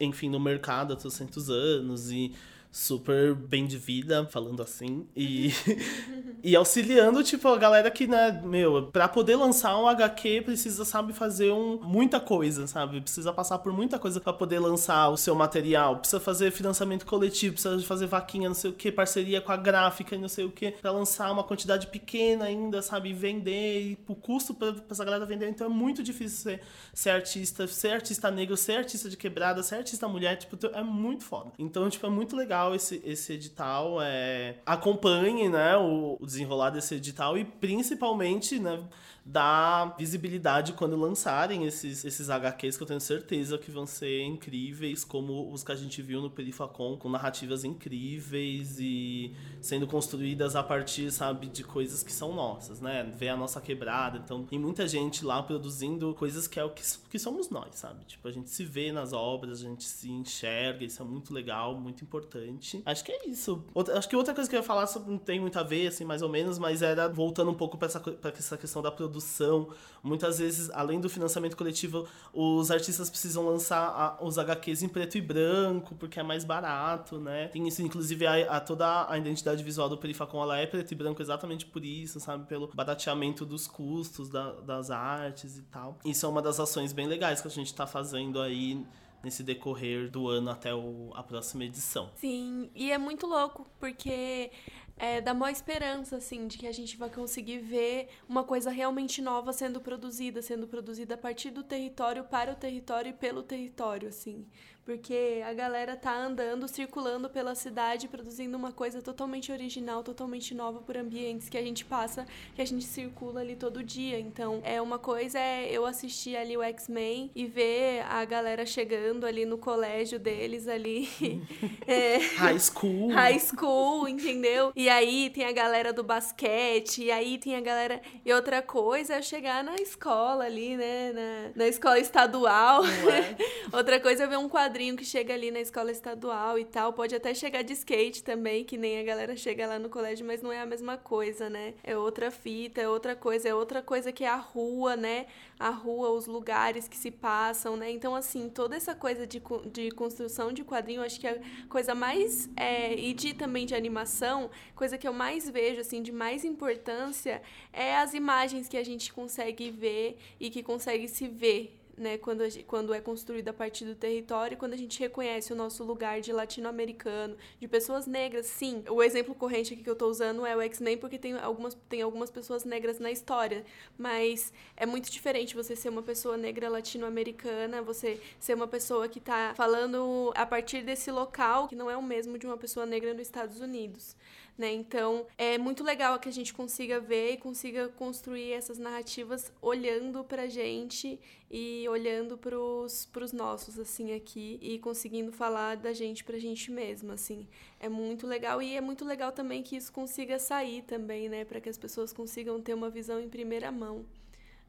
enfim, 0.00 0.28
no 0.28 0.40
mercado 0.40 0.92
há 0.92 0.96
300 0.96 1.50
anos 1.50 2.10
e 2.10 2.32
super 2.74 3.36
bem 3.36 3.68
de 3.68 3.78
vida, 3.78 4.26
falando 4.32 4.60
assim, 4.60 5.06
e, 5.14 5.52
e 6.42 6.56
auxiliando, 6.56 7.22
tipo, 7.22 7.46
a 7.46 7.56
galera 7.56 7.88
que, 7.88 8.04
né, 8.04 8.42
meu, 8.44 8.88
pra 8.90 9.06
poder 9.06 9.36
lançar 9.36 9.78
um 9.78 9.86
HQ 9.86 10.42
precisa, 10.42 10.84
sabe, 10.84 11.12
fazer 11.12 11.52
um, 11.52 11.78
muita 11.80 12.18
coisa, 12.18 12.66
sabe? 12.66 13.00
Precisa 13.00 13.32
passar 13.32 13.58
por 13.58 13.72
muita 13.72 13.96
coisa 13.96 14.20
para 14.20 14.32
poder 14.32 14.58
lançar 14.58 15.08
o 15.08 15.16
seu 15.16 15.36
material, 15.36 15.98
precisa 15.98 16.18
fazer 16.18 16.50
financiamento 16.50 17.06
coletivo, 17.06 17.52
precisa 17.54 17.78
fazer 17.86 18.08
vaquinha, 18.08 18.48
não 18.48 18.56
sei 18.56 18.72
o 18.72 18.74
que, 18.74 18.90
parceria 18.90 19.40
com 19.40 19.52
a 19.52 19.56
gráfica 19.56 20.16
e 20.16 20.18
não 20.18 20.28
sei 20.28 20.44
o 20.44 20.50
que, 20.50 20.72
pra 20.72 20.90
lançar 20.90 21.30
uma 21.30 21.44
quantidade 21.44 21.86
pequena 21.86 22.46
ainda, 22.46 22.82
sabe, 22.82 23.12
vender, 23.12 23.82
e 23.82 23.98
o 24.08 24.16
custo 24.16 24.52
pra, 24.52 24.72
pra 24.72 24.82
essa 24.90 25.04
galera 25.04 25.24
vender, 25.24 25.48
então 25.48 25.68
é 25.68 25.70
muito 25.70 26.02
difícil 26.02 26.38
ser, 26.38 26.60
ser 26.92 27.10
artista, 27.10 27.68
ser 27.68 27.92
artista 27.92 28.32
negro, 28.32 28.56
ser 28.56 28.78
artista 28.78 29.08
de 29.08 29.16
quebrada, 29.16 29.62
ser 29.62 29.76
artista 29.76 30.08
mulher, 30.08 30.36
tipo, 30.38 30.58
é 30.74 30.82
muito 30.82 31.22
foda. 31.22 31.52
Então, 31.56 31.88
tipo, 31.88 32.04
é 32.04 32.10
muito 32.10 32.34
legal 32.34 32.63
legal 32.64 32.74
esse, 32.74 33.02
esse 33.04 33.32
edital. 33.32 34.00
É, 34.00 34.56
acompanhe 34.64 35.48
né, 35.48 35.76
o, 35.76 36.16
o 36.20 36.26
desenrolar 36.26 36.70
desse 36.70 36.94
edital 36.94 37.36
e 37.36 37.44
principalmente 37.44 38.58
né, 38.58 38.82
dar 39.24 39.96
visibilidade 39.96 40.74
quando 40.74 40.96
lançarem 40.96 41.64
esses, 41.64 42.04
esses 42.04 42.28
HQs 42.28 42.76
que 42.76 42.82
eu 42.82 42.86
tenho 42.86 43.00
certeza 43.00 43.56
que 43.56 43.70
vão 43.70 43.86
ser 43.86 44.22
incríveis, 44.22 45.02
como 45.02 45.50
os 45.50 45.64
que 45.64 45.72
a 45.72 45.74
gente 45.74 46.02
viu 46.02 46.20
no 46.20 46.30
Perifacon, 46.30 46.98
com 46.98 47.08
narrativas 47.08 47.64
incríveis 47.64 48.76
e 48.78 49.34
sendo 49.62 49.86
construídas 49.86 50.54
a 50.54 50.62
partir, 50.62 51.10
sabe, 51.10 51.46
de 51.46 51.64
coisas 51.64 52.02
que 52.02 52.12
são 52.12 52.34
nossas, 52.34 52.82
né? 52.82 53.10
Ver 53.16 53.30
a 53.30 53.36
nossa 53.36 53.62
quebrada. 53.62 54.18
Então, 54.22 54.44
tem 54.44 54.58
muita 54.58 54.86
gente 54.86 55.24
lá 55.24 55.42
produzindo 55.42 56.14
coisas 56.14 56.46
que 56.46 56.60
é 56.60 56.64
o 56.64 56.70
que, 56.70 56.82
que 57.08 57.18
somos 57.18 57.48
nós, 57.48 57.76
sabe? 57.76 58.04
Tipo, 58.04 58.28
a 58.28 58.32
gente 58.32 58.50
se 58.50 58.64
vê 58.64 58.92
nas 58.92 59.14
obras, 59.14 59.60
a 59.60 59.64
gente 59.64 59.84
se 59.84 60.10
enxerga, 60.10 60.84
isso 60.84 61.00
é 61.00 61.04
muito 61.04 61.32
legal, 61.32 61.74
muito 61.74 62.04
importante. 62.04 62.82
Acho 62.84 63.02
que 63.02 63.10
é 63.10 63.26
isso. 63.26 63.64
Outra, 63.72 63.96
acho 63.98 64.06
que 64.08 64.16
outra 64.16 64.34
coisa 64.34 64.50
que 64.50 64.54
eu 64.54 64.60
ia 64.60 64.66
falar 64.66 64.86
não 65.06 65.16
tem 65.16 65.40
muito 65.40 65.58
a 65.58 65.62
ver, 65.62 65.86
assim, 65.86 66.04
mais 66.04 66.20
ou 66.20 66.28
menos, 66.28 66.58
mas 66.58 66.82
era 66.82 67.08
voltando 67.08 67.50
um 67.50 67.54
pouco 67.54 67.78
para 67.78 67.86
essa, 67.86 68.00
pra 68.00 68.30
essa 68.30 68.58
questão 68.58 68.82
da 68.82 68.90
produção 68.90 69.13
produção. 69.14 69.68
Muitas 70.02 70.38
vezes, 70.38 70.68
além 70.70 71.00
do 71.00 71.08
financiamento 71.08 71.56
coletivo, 71.56 72.06
os 72.32 72.70
artistas 72.70 73.08
precisam 73.08 73.46
lançar 73.46 73.78
a, 73.78 74.22
os 74.22 74.36
HQs 74.36 74.82
em 74.82 74.88
preto 74.88 75.16
e 75.16 75.20
branco, 75.20 75.94
porque 75.94 76.20
é 76.20 76.22
mais 76.22 76.44
barato, 76.44 77.18
né? 77.18 77.48
Tem 77.48 77.66
isso, 77.66 77.80
inclusive, 77.80 78.26
a, 78.26 78.56
a 78.56 78.60
toda 78.60 79.10
a 79.10 79.16
identidade 79.16 79.62
visual 79.62 79.88
do 79.88 79.96
Perifacon, 79.96 80.42
ela 80.42 80.58
é 80.58 80.66
preto 80.66 80.92
e 80.92 80.94
branco 80.94 81.22
exatamente 81.22 81.64
por 81.64 81.82
isso, 81.82 82.20
sabe? 82.20 82.46
Pelo 82.46 82.68
barateamento 82.74 83.46
dos 83.46 83.66
custos 83.66 84.28
da, 84.28 84.52
das 84.60 84.90
artes 84.90 85.56
e 85.56 85.62
tal. 85.62 85.98
Isso 86.04 86.26
é 86.26 86.28
uma 86.28 86.42
das 86.42 86.60
ações 86.60 86.92
bem 86.92 87.06
legais 87.06 87.40
que 87.40 87.48
a 87.48 87.50
gente 87.50 87.68
está 87.68 87.86
fazendo 87.86 88.42
aí 88.42 88.84
nesse 89.24 89.42
decorrer 89.42 90.10
do 90.10 90.28
ano 90.28 90.50
até 90.50 90.74
o, 90.74 91.10
a 91.14 91.22
próxima 91.22 91.64
edição. 91.64 92.10
Sim, 92.16 92.70
e 92.74 92.92
é 92.92 92.98
muito 92.98 93.26
louco, 93.26 93.66
porque 93.80 94.50
é, 94.96 95.20
dá 95.20 95.34
maior 95.34 95.52
esperança, 95.52 96.16
assim, 96.16 96.46
de 96.46 96.56
que 96.58 96.66
a 96.66 96.72
gente 96.72 96.96
vai 96.96 97.10
conseguir 97.10 97.58
ver 97.58 98.08
uma 98.28 98.44
coisa 98.44 98.70
realmente 98.70 99.20
nova 99.20 99.52
sendo 99.52 99.80
produzida, 99.80 100.40
sendo 100.40 100.66
produzida 100.68 101.14
a 101.14 101.18
partir 101.18 101.50
do 101.50 101.62
território, 101.62 102.24
para 102.24 102.52
o 102.52 102.56
território 102.56 103.10
e 103.10 103.12
pelo 103.12 103.42
território, 103.42 104.08
assim 104.08 104.46
porque 104.84 105.42
a 105.46 105.52
galera 105.54 105.96
tá 105.96 106.14
andando, 106.14 106.68
circulando 106.68 107.28
pela 107.30 107.54
cidade, 107.54 108.06
produzindo 108.06 108.56
uma 108.56 108.70
coisa 108.70 109.00
totalmente 109.00 109.50
original, 109.50 110.02
totalmente 110.02 110.54
nova 110.54 110.80
por 110.80 110.96
ambientes 110.96 111.48
que 111.48 111.56
a 111.56 111.62
gente 111.62 111.84
passa, 111.84 112.26
que 112.54 112.60
a 112.60 112.64
gente 112.66 112.84
circula 112.84 113.40
ali 113.40 113.56
todo 113.56 113.82
dia. 113.82 114.20
Então, 114.20 114.60
é 114.62 114.80
uma 114.80 114.98
coisa 114.98 115.38
é 115.38 115.68
eu 115.70 115.86
assistir 115.86 116.36
ali 116.36 116.56
o 116.56 116.62
X-Men 116.62 117.30
e 117.34 117.46
ver 117.46 118.04
a 118.08 118.24
galera 118.24 118.66
chegando 118.66 119.24
ali 119.24 119.46
no 119.46 119.56
colégio 119.56 120.18
deles 120.18 120.68
ali. 120.68 121.08
é, 121.86 122.18
high 122.36 122.60
school. 122.60 123.10
High 123.10 123.40
school, 123.40 124.06
entendeu? 124.06 124.70
E 124.76 124.88
aí 124.90 125.30
tem 125.30 125.46
a 125.46 125.52
galera 125.52 125.92
do 125.92 126.02
basquete, 126.02 127.04
e 127.04 127.10
aí 127.10 127.38
tem 127.38 127.56
a 127.56 127.60
galera. 127.60 128.02
E 128.24 128.32
outra 128.32 128.60
coisa 128.60 129.14
é 129.14 129.22
chegar 129.22 129.64
na 129.64 129.76
escola 129.76 130.44
ali, 130.44 130.76
né? 130.76 131.12
Na, 131.12 131.64
na 131.64 131.68
escola 131.68 131.98
estadual. 131.98 132.84
É? 132.84 133.36
outra 133.74 133.98
coisa 133.98 134.24
é 134.24 134.26
ver 134.26 134.38
um 134.38 134.48
quadro 134.48 134.73
padrinho 134.74 134.96
que 134.96 135.04
chega 135.04 135.32
ali 135.32 135.52
na 135.52 135.60
escola 135.60 135.92
estadual 135.92 136.58
e 136.58 136.64
tal, 136.64 136.92
pode 136.92 137.14
até 137.14 137.32
chegar 137.32 137.62
de 137.62 137.72
skate 137.74 138.24
também, 138.24 138.64
que 138.64 138.76
nem 138.76 138.98
a 138.98 139.04
galera 139.04 139.36
chega 139.36 139.68
lá 139.68 139.78
no 139.78 139.88
colégio, 139.88 140.26
mas 140.26 140.42
não 140.42 140.50
é 140.50 140.60
a 140.60 140.66
mesma 140.66 140.96
coisa, 140.96 141.48
né? 141.48 141.74
É 141.84 141.96
outra 141.96 142.28
fita, 142.28 142.80
é 142.80 142.88
outra 142.88 143.14
coisa, 143.14 143.48
é 143.48 143.54
outra 143.54 143.80
coisa 143.80 144.10
que 144.10 144.24
é 144.24 144.28
a 144.28 144.34
rua, 144.34 144.96
né? 144.96 145.26
A 145.60 145.70
rua, 145.70 146.10
os 146.10 146.26
lugares 146.26 146.88
que 146.88 146.96
se 146.96 147.12
passam, 147.12 147.76
né? 147.76 147.88
Então, 147.88 148.16
assim, 148.16 148.48
toda 148.48 148.74
essa 148.74 148.96
coisa 148.96 149.24
de, 149.24 149.40
de 149.72 149.92
construção 149.92 150.52
de 150.52 150.64
quadrinho, 150.64 151.02
acho 151.02 151.20
que 151.20 151.28
a 151.28 151.38
coisa 151.68 151.94
mais. 151.94 152.50
É, 152.56 152.96
e 152.98 153.14
de 153.14 153.32
também 153.32 153.66
de 153.66 153.76
animação, 153.76 154.50
coisa 154.74 154.98
que 154.98 155.06
eu 155.06 155.12
mais 155.12 155.48
vejo, 155.48 155.80
assim, 155.82 156.02
de 156.02 156.10
mais 156.10 156.44
importância 156.44 157.40
é 157.72 157.96
as 157.96 158.12
imagens 158.12 158.66
que 158.66 158.76
a 158.76 158.84
gente 158.84 159.12
consegue 159.12 159.70
ver 159.70 160.18
e 160.40 160.50
que 160.50 160.64
consegue 160.64 161.06
se 161.06 161.28
ver 161.28 161.83
né, 161.96 162.18
quando, 162.18 162.42
a, 162.42 162.48
quando 162.66 162.92
é 162.94 163.00
construída 163.00 163.50
a 163.50 163.54
partir 163.54 163.84
do 163.84 163.94
território, 163.94 164.56
quando 164.56 164.72
a 164.72 164.76
gente 164.76 164.98
reconhece 165.00 165.52
o 165.52 165.56
nosso 165.56 165.84
lugar 165.84 166.20
de 166.20 166.32
latino-americano, 166.32 167.36
de 167.60 167.68
pessoas 167.68 168.06
negras, 168.06 168.46
sim. 168.46 168.84
O 168.88 169.02
exemplo 169.02 169.34
corrente 169.34 169.74
aqui 169.74 169.82
que 169.82 169.88
eu 169.88 169.94
estou 169.94 170.10
usando 170.10 170.44
é 170.44 170.56
o 170.56 170.60
X-Men, 170.60 170.98
porque 170.98 171.18
tem 171.18 171.34
algumas, 171.34 171.76
tem 171.88 172.02
algumas 172.02 172.30
pessoas 172.30 172.64
negras 172.64 172.98
na 172.98 173.10
história, 173.10 173.64
mas 173.96 174.52
é 174.76 174.86
muito 174.86 175.10
diferente 175.10 175.54
você 175.54 175.76
ser 175.76 175.88
uma 175.88 176.02
pessoa 176.02 176.36
negra 176.36 176.68
latino-americana, 176.68 177.82
você 177.82 178.20
ser 178.38 178.54
uma 178.54 178.66
pessoa 178.66 179.08
que 179.08 179.18
está 179.18 179.54
falando 179.54 180.32
a 180.34 180.46
partir 180.46 180.82
desse 180.82 181.10
local, 181.10 181.68
que 181.68 181.76
não 181.76 181.90
é 181.90 181.96
o 181.96 182.02
mesmo 182.02 182.38
de 182.38 182.46
uma 182.46 182.56
pessoa 182.56 182.86
negra 182.86 183.12
nos 183.12 183.22
Estados 183.22 183.60
Unidos 183.60 184.16
né? 184.56 184.72
Então, 184.72 185.26
é 185.36 185.58
muito 185.58 185.82
legal 185.82 186.18
que 186.18 186.28
a 186.28 186.32
gente 186.32 186.54
consiga 186.54 187.00
ver 187.00 187.32
e 187.32 187.36
consiga 187.36 187.88
construir 187.88 188.52
essas 188.52 188.78
narrativas 188.78 189.52
olhando 189.60 190.22
pra 190.24 190.46
gente 190.46 191.18
e 191.50 191.88
olhando 191.88 192.38
pros, 192.38 193.06
pros 193.06 193.32
nossos, 193.32 193.78
assim, 193.78 194.12
aqui 194.12 194.58
e 194.62 194.78
conseguindo 194.78 195.32
falar 195.32 195.76
da 195.76 195.92
gente 195.92 196.22
pra 196.22 196.38
gente 196.38 196.70
mesma, 196.70 197.14
assim. 197.14 197.48
É 197.80 197.88
muito 197.88 198.26
legal 198.26 198.62
e 198.62 198.76
é 198.76 198.80
muito 198.80 199.04
legal 199.04 199.32
também 199.32 199.62
que 199.62 199.76
isso 199.76 199.92
consiga 199.92 200.38
sair 200.38 200.82
também, 200.82 201.28
né? 201.28 201.44
Para 201.44 201.60
que 201.60 201.68
as 201.68 201.78
pessoas 201.78 202.12
consigam 202.12 202.60
ter 202.60 202.74
uma 202.74 202.90
visão 202.90 203.20
em 203.20 203.28
primeira 203.28 203.70
mão. 203.72 204.06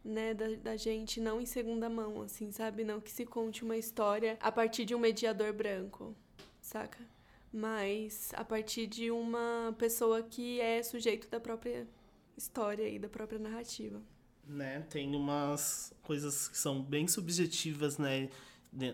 Né, 0.04 0.36
da, 0.36 0.48
da 0.50 0.78
gente, 0.78 1.20
não 1.20 1.42
em 1.42 1.48
segunda 1.48 1.90
mão, 1.90 2.22
assim, 2.22 2.52
sabe? 2.52 2.84
Não 2.84 3.02
que 3.02 3.10
se 3.10 3.26
conte 3.26 3.64
uma 3.64 3.76
história 3.76 4.38
a 4.40 4.52
partir 4.52 4.86
de 4.86 4.94
um 4.94 5.00
mediador 5.00 5.52
branco, 5.52 6.16
saca? 6.62 7.15
Mas 7.56 8.32
a 8.36 8.44
partir 8.44 8.86
de 8.86 9.10
uma 9.10 9.74
pessoa 9.78 10.22
que 10.22 10.60
é 10.60 10.84
sujeito 10.84 11.30
da 11.30 11.40
própria 11.40 11.88
história 12.38 12.88
e 12.90 13.00
da 13.00 13.08
própria 13.08 13.40
narrativa. 13.40 14.02
Né, 14.46 14.82
tem 14.90 15.16
umas 15.16 15.94
coisas 16.04 16.48
que 16.48 16.58
são 16.58 16.84
bem 16.84 17.08
subjetivas, 17.08 17.98
né, 17.98 18.30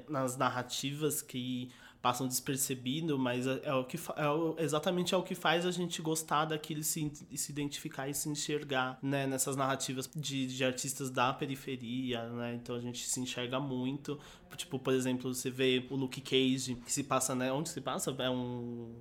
nas 0.08 0.38
narrativas 0.38 1.22
que 1.22 1.72
passam 2.02 2.28
despercebido, 2.28 3.18
mas 3.18 3.46
é, 3.46 3.62
é 3.64 3.74
o 3.74 3.86
que 3.86 3.98
é 4.16 4.28
o, 4.28 4.56
exatamente 4.58 5.14
é 5.14 5.18
o 5.18 5.22
que 5.22 5.36
faz 5.36 5.66
a 5.66 5.72
gente 5.72 6.02
gostar 6.02 6.46
daquilo 6.46 6.84
se, 6.84 7.12
se 7.36 7.52
identificar 7.52 8.10
e 8.10 8.14
se 8.14 8.28
enxergar, 8.28 8.98
né, 9.04 9.28
nessas 9.28 9.56
narrativas 9.56 10.10
de, 10.16 10.48
de 10.48 10.66
artistas 10.66 11.12
da 11.12 11.32
periferia, 11.32 12.28
né? 12.30 12.56
Então 12.56 12.76
a 12.76 12.80
gente 12.80 13.08
se 13.08 13.20
enxerga 13.20 13.60
muito. 13.60 14.20
Tipo, 14.58 14.80
por 14.80 14.94
exemplo, 14.94 15.34
você 15.34 15.50
vê 15.50 15.86
o 15.90 15.96
Luke 15.96 16.22
Cage, 16.22 16.76
que 16.84 16.92
se 16.92 17.04
passa, 17.04 17.36
né, 17.36 17.52
onde 17.52 17.70
se 17.70 17.80
passa? 17.80 18.14
É 18.18 18.30
um 18.30 18.96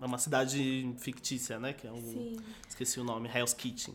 é 0.00 0.06
uma 0.06 0.18
cidade 0.18 0.92
fictícia, 0.98 1.58
né, 1.58 1.72
que 1.72 1.86
é 1.86 1.92
um 1.92 2.02
Sim. 2.02 2.36
esqueci 2.68 2.98
o 2.98 3.04
nome, 3.04 3.30
Hell's 3.32 3.54
Kitchen. 3.54 3.94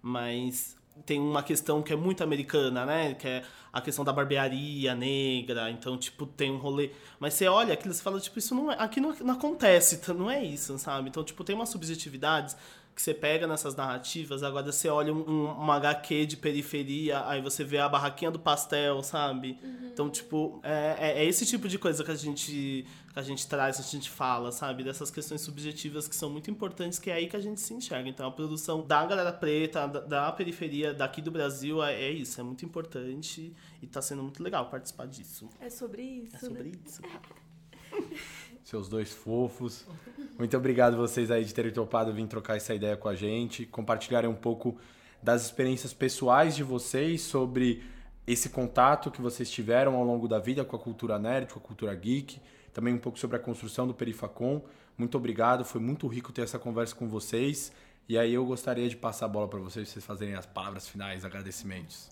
Mas 0.00 0.76
tem 1.06 1.20
uma 1.20 1.42
questão 1.42 1.82
que 1.82 1.92
é 1.92 1.96
muito 1.96 2.22
americana, 2.22 2.84
né? 2.84 3.14
Que 3.14 3.28
é 3.28 3.42
a 3.72 3.80
questão 3.80 4.04
da 4.04 4.12
barbearia 4.12 4.94
negra. 4.94 5.70
Então, 5.70 5.96
tipo, 5.96 6.26
tem 6.26 6.50
um 6.50 6.56
rolê. 6.56 6.90
Mas 7.18 7.34
você 7.34 7.46
olha 7.46 7.74
aquilo 7.74 7.94
e 7.94 7.96
fala, 7.96 8.20
tipo, 8.20 8.38
isso 8.38 8.54
não 8.54 8.70
é. 8.70 8.76
Aqui 8.78 9.00
não, 9.00 9.14
não 9.20 9.34
acontece, 9.34 10.00
não 10.12 10.30
é 10.30 10.42
isso, 10.44 10.78
sabe? 10.78 11.08
Então, 11.08 11.22
tipo, 11.22 11.44
tem 11.44 11.54
umas 11.54 11.68
subjetividades 11.68 12.56
que 12.94 13.00
você 13.00 13.14
pega 13.14 13.46
nessas 13.46 13.74
narrativas, 13.74 14.42
agora 14.42 14.70
você 14.70 14.88
olha 14.88 15.12
um, 15.14 15.24
um, 15.26 15.44
uma 15.52 15.76
HQ 15.76 16.26
de 16.26 16.36
periferia, 16.36 17.26
aí 17.26 17.40
você 17.40 17.64
vê 17.64 17.78
a 17.78 17.88
barraquinha 17.88 18.30
do 18.30 18.38
pastel, 18.38 19.02
sabe? 19.02 19.58
Uhum. 19.62 19.90
Então, 19.90 20.10
tipo, 20.10 20.60
é, 20.62 20.96
é, 20.98 21.22
é, 21.22 21.24
esse 21.24 21.46
tipo 21.46 21.66
de 21.66 21.78
coisa 21.78 22.04
que 22.04 22.10
a 22.10 22.14
gente 22.14 22.86
que 23.12 23.18
a 23.18 23.22
gente 23.22 23.46
traz, 23.46 23.76
que 23.76 23.82
a 23.82 23.84
gente 23.84 24.08
fala, 24.08 24.52
sabe? 24.52 24.84
Dessas 24.84 25.10
questões 25.10 25.40
subjetivas 25.40 26.06
que 26.06 26.14
são 26.14 26.30
muito 26.30 26.50
importantes, 26.50 26.98
que 26.98 27.10
é 27.10 27.14
aí 27.14 27.28
que 27.28 27.36
a 27.36 27.40
gente 27.40 27.60
se 27.60 27.74
enxerga. 27.74 28.08
Então, 28.08 28.26
a 28.26 28.30
produção 28.30 28.86
da 28.86 29.04
galera 29.04 29.32
preta, 29.32 29.86
da, 29.86 30.00
da 30.00 30.32
periferia, 30.32 30.94
daqui 30.94 31.20
do 31.20 31.30
Brasil, 31.30 31.82
é, 31.82 31.94
é, 31.94 32.10
isso, 32.10 32.40
é 32.40 32.44
muito 32.44 32.64
importante 32.64 33.52
e 33.82 33.86
tá 33.86 34.00
sendo 34.00 34.22
muito 34.22 34.42
legal 34.42 34.70
participar 34.70 35.06
disso. 35.06 35.48
É 35.60 35.68
sobre 35.68 36.02
isso. 36.02 36.36
É 36.36 36.38
sobre 36.38 36.62
né? 36.62 36.72
isso. 36.86 37.02
Seus 38.62 38.88
dois 38.88 39.12
fofos. 39.12 39.84
Muito 40.38 40.56
obrigado 40.56 40.96
vocês 40.96 41.30
aí 41.30 41.44
de 41.44 41.52
terem 41.52 41.72
topado 41.72 42.12
vir 42.12 42.26
trocar 42.28 42.56
essa 42.56 42.72
ideia 42.72 42.96
com 42.96 43.08
a 43.08 43.16
gente, 43.16 43.66
compartilharem 43.66 44.30
um 44.30 44.34
pouco 44.34 44.78
das 45.20 45.44
experiências 45.44 45.92
pessoais 45.92 46.54
de 46.54 46.62
vocês 46.62 47.22
sobre 47.22 47.82
esse 48.26 48.48
contato 48.48 49.10
que 49.10 49.20
vocês 49.20 49.50
tiveram 49.50 49.96
ao 49.96 50.04
longo 50.04 50.28
da 50.28 50.38
vida 50.38 50.64
com 50.64 50.76
a 50.76 50.78
cultura 50.78 51.18
nerd, 51.18 51.52
com 51.52 51.58
a 51.58 51.62
cultura 51.62 51.94
geek, 51.94 52.40
também 52.72 52.94
um 52.94 52.98
pouco 52.98 53.18
sobre 53.18 53.36
a 53.36 53.40
construção 53.40 53.86
do 53.86 53.94
Perifacom. 53.94 54.62
Muito 54.96 55.16
obrigado, 55.16 55.64
foi 55.64 55.80
muito 55.80 56.06
rico 56.06 56.32
ter 56.32 56.42
essa 56.42 56.58
conversa 56.58 56.94
com 56.94 57.08
vocês. 57.08 57.72
E 58.08 58.18
aí 58.18 58.34
eu 58.34 58.44
gostaria 58.44 58.88
de 58.88 58.96
passar 58.96 59.26
a 59.26 59.28
bola 59.28 59.48
para 59.48 59.60
vocês, 59.60 59.88
vocês 59.88 60.04
fazerem 60.04 60.34
as 60.34 60.46
palavras 60.46 60.88
finais, 60.88 61.24
agradecimentos. 61.24 62.10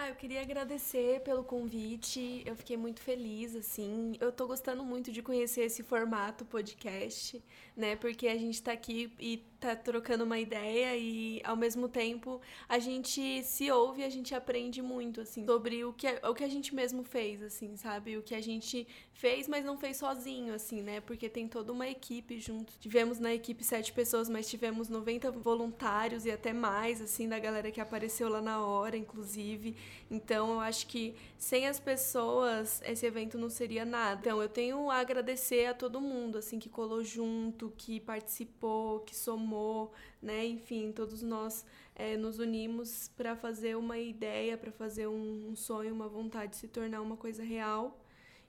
Ah, 0.00 0.08
eu 0.10 0.14
queria 0.14 0.40
agradecer 0.40 1.20
pelo 1.22 1.42
convite. 1.42 2.44
Eu 2.46 2.54
fiquei 2.54 2.76
muito 2.76 3.00
feliz, 3.00 3.56
assim. 3.56 4.12
Eu 4.20 4.30
tô 4.30 4.46
gostando 4.46 4.84
muito 4.84 5.10
de 5.10 5.20
conhecer 5.20 5.62
esse 5.62 5.82
formato 5.82 6.44
podcast, 6.44 7.42
né? 7.76 7.96
Porque 7.96 8.28
a 8.28 8.36
gente 8.36 8.62
tá 8.62 8.70
aqui 8.70 9.12
e 9.18 9.38
tá 9.60 9.74
trocando 9.74 10.22
uma 10.24 10.38
ideia 10.38 10.96
e 10.96 11.40
ao 11.44 11.56
mesmo 11.56 11.88
tempo 11.88 12.40
a 12.68 12.78
gente 12.78 13.42
se 13.42 13.70
ouve 13.70 14.04
a 14.04 14.08
gente 14.08 14.34
aprende 14.34 14.80
muito 14.80 15.20
assim 15.20 15.44
sobre 15.44 15.84
o 15.84 15.92
que 15.92 16.06
o 16.22 16.34
que 16.34 16.44
a 16.44 16.48
gente 16.48 16.74
mesmo 16.74 17.02
fez 17.02 17.42
assim 17.42 17.76
sabe? 17.76 18.16
O 18.16 18.22
que 18.22 18.34
a 18.34 18.40
gente 18.40 18.86
fez 19.12 19.48
mas 19.48 19.64
não 19.64 19.76
fez 19.76 19.96
sozinho 19.96 20.54
assim 20.54 20.80
né? 20.82 21.00
Porque 21.00 21.28
tem 21.28 21.48
toda 21.48 21.72
uma 21.72 21.88
equipe 21.88 22.38
junto. 22.38 22.72
Tivemos 22.78 23.18
na 23.18 23.34
equipe 23.34 23.64
sete 23.64 23.92
pessoas 23.92 24.28
mas 24.28 24.48
tivemos 24.48 24.88
90 24.88 25.32
voluntários 25.32 26.24
e 26.24 26.30
até 26.30 26.52
mais 26.52 27.02
assim 27.02 27.28
da 27.28 27.38
galera 27.38 27.72
que 27.72 27.80
apareceu 27.80 28.28
lá 28.28 28.40
na 28.40 28.64
hora 28.64 28.96
inclusive. 28.96 29.74
Então 30.08 30.52
eu 30.52 30.60
acho 30.60 30.86
que 30.86 31.16
sem 31.36 31.66
as 31.66 31.80
pessoas 31.80 32.80
esse 32.84 33.04
evento 33.04 33.36
não 33.36 33.50
seria 33.50 33.84
nada. 33.84 34.20
Então 34.20 34.40
eu 34.40 34.48
tenho 34.48 34.88
a 34.88 34.98
agradecer 34.98 35.66
a 35.66 35.74
todo 35.74 36.00
mundo 36.00 36.38
assim 36.38 36.60
que 36.60 36.68
colou 36.68 37.02
junto 37.02 37.72
que 37.76 37.98
participou 37.98 39.00
que 39.00 39.16
somou 39.16 39.47
amor, 39.48 39.90
né? 40.20 40.46
Enfim, 40.46 40.92
todos 40.92 41.22
nós 41.22 41.64
é, 41.94 42.16
nos 42.16 42.38
unimos 42.38 43.10
para 43.16 43.34
fazer 43.34 43.76
uma 43.76 43.98
ideia, 43.98 44.58
para 44.58 44.70
fazer 44.70 45.06
um, 45.06 45.48
um 45.50 45.56
sonho, 45.56 45.94
uma 45.94 46.08
vontade 46.08 46.52
de 46.52 46.56
se 46.58 46.68
tornar 46.68 47.00
uma 47.00 47.16
coisa 47.16 47.42
real. 47.42 47.98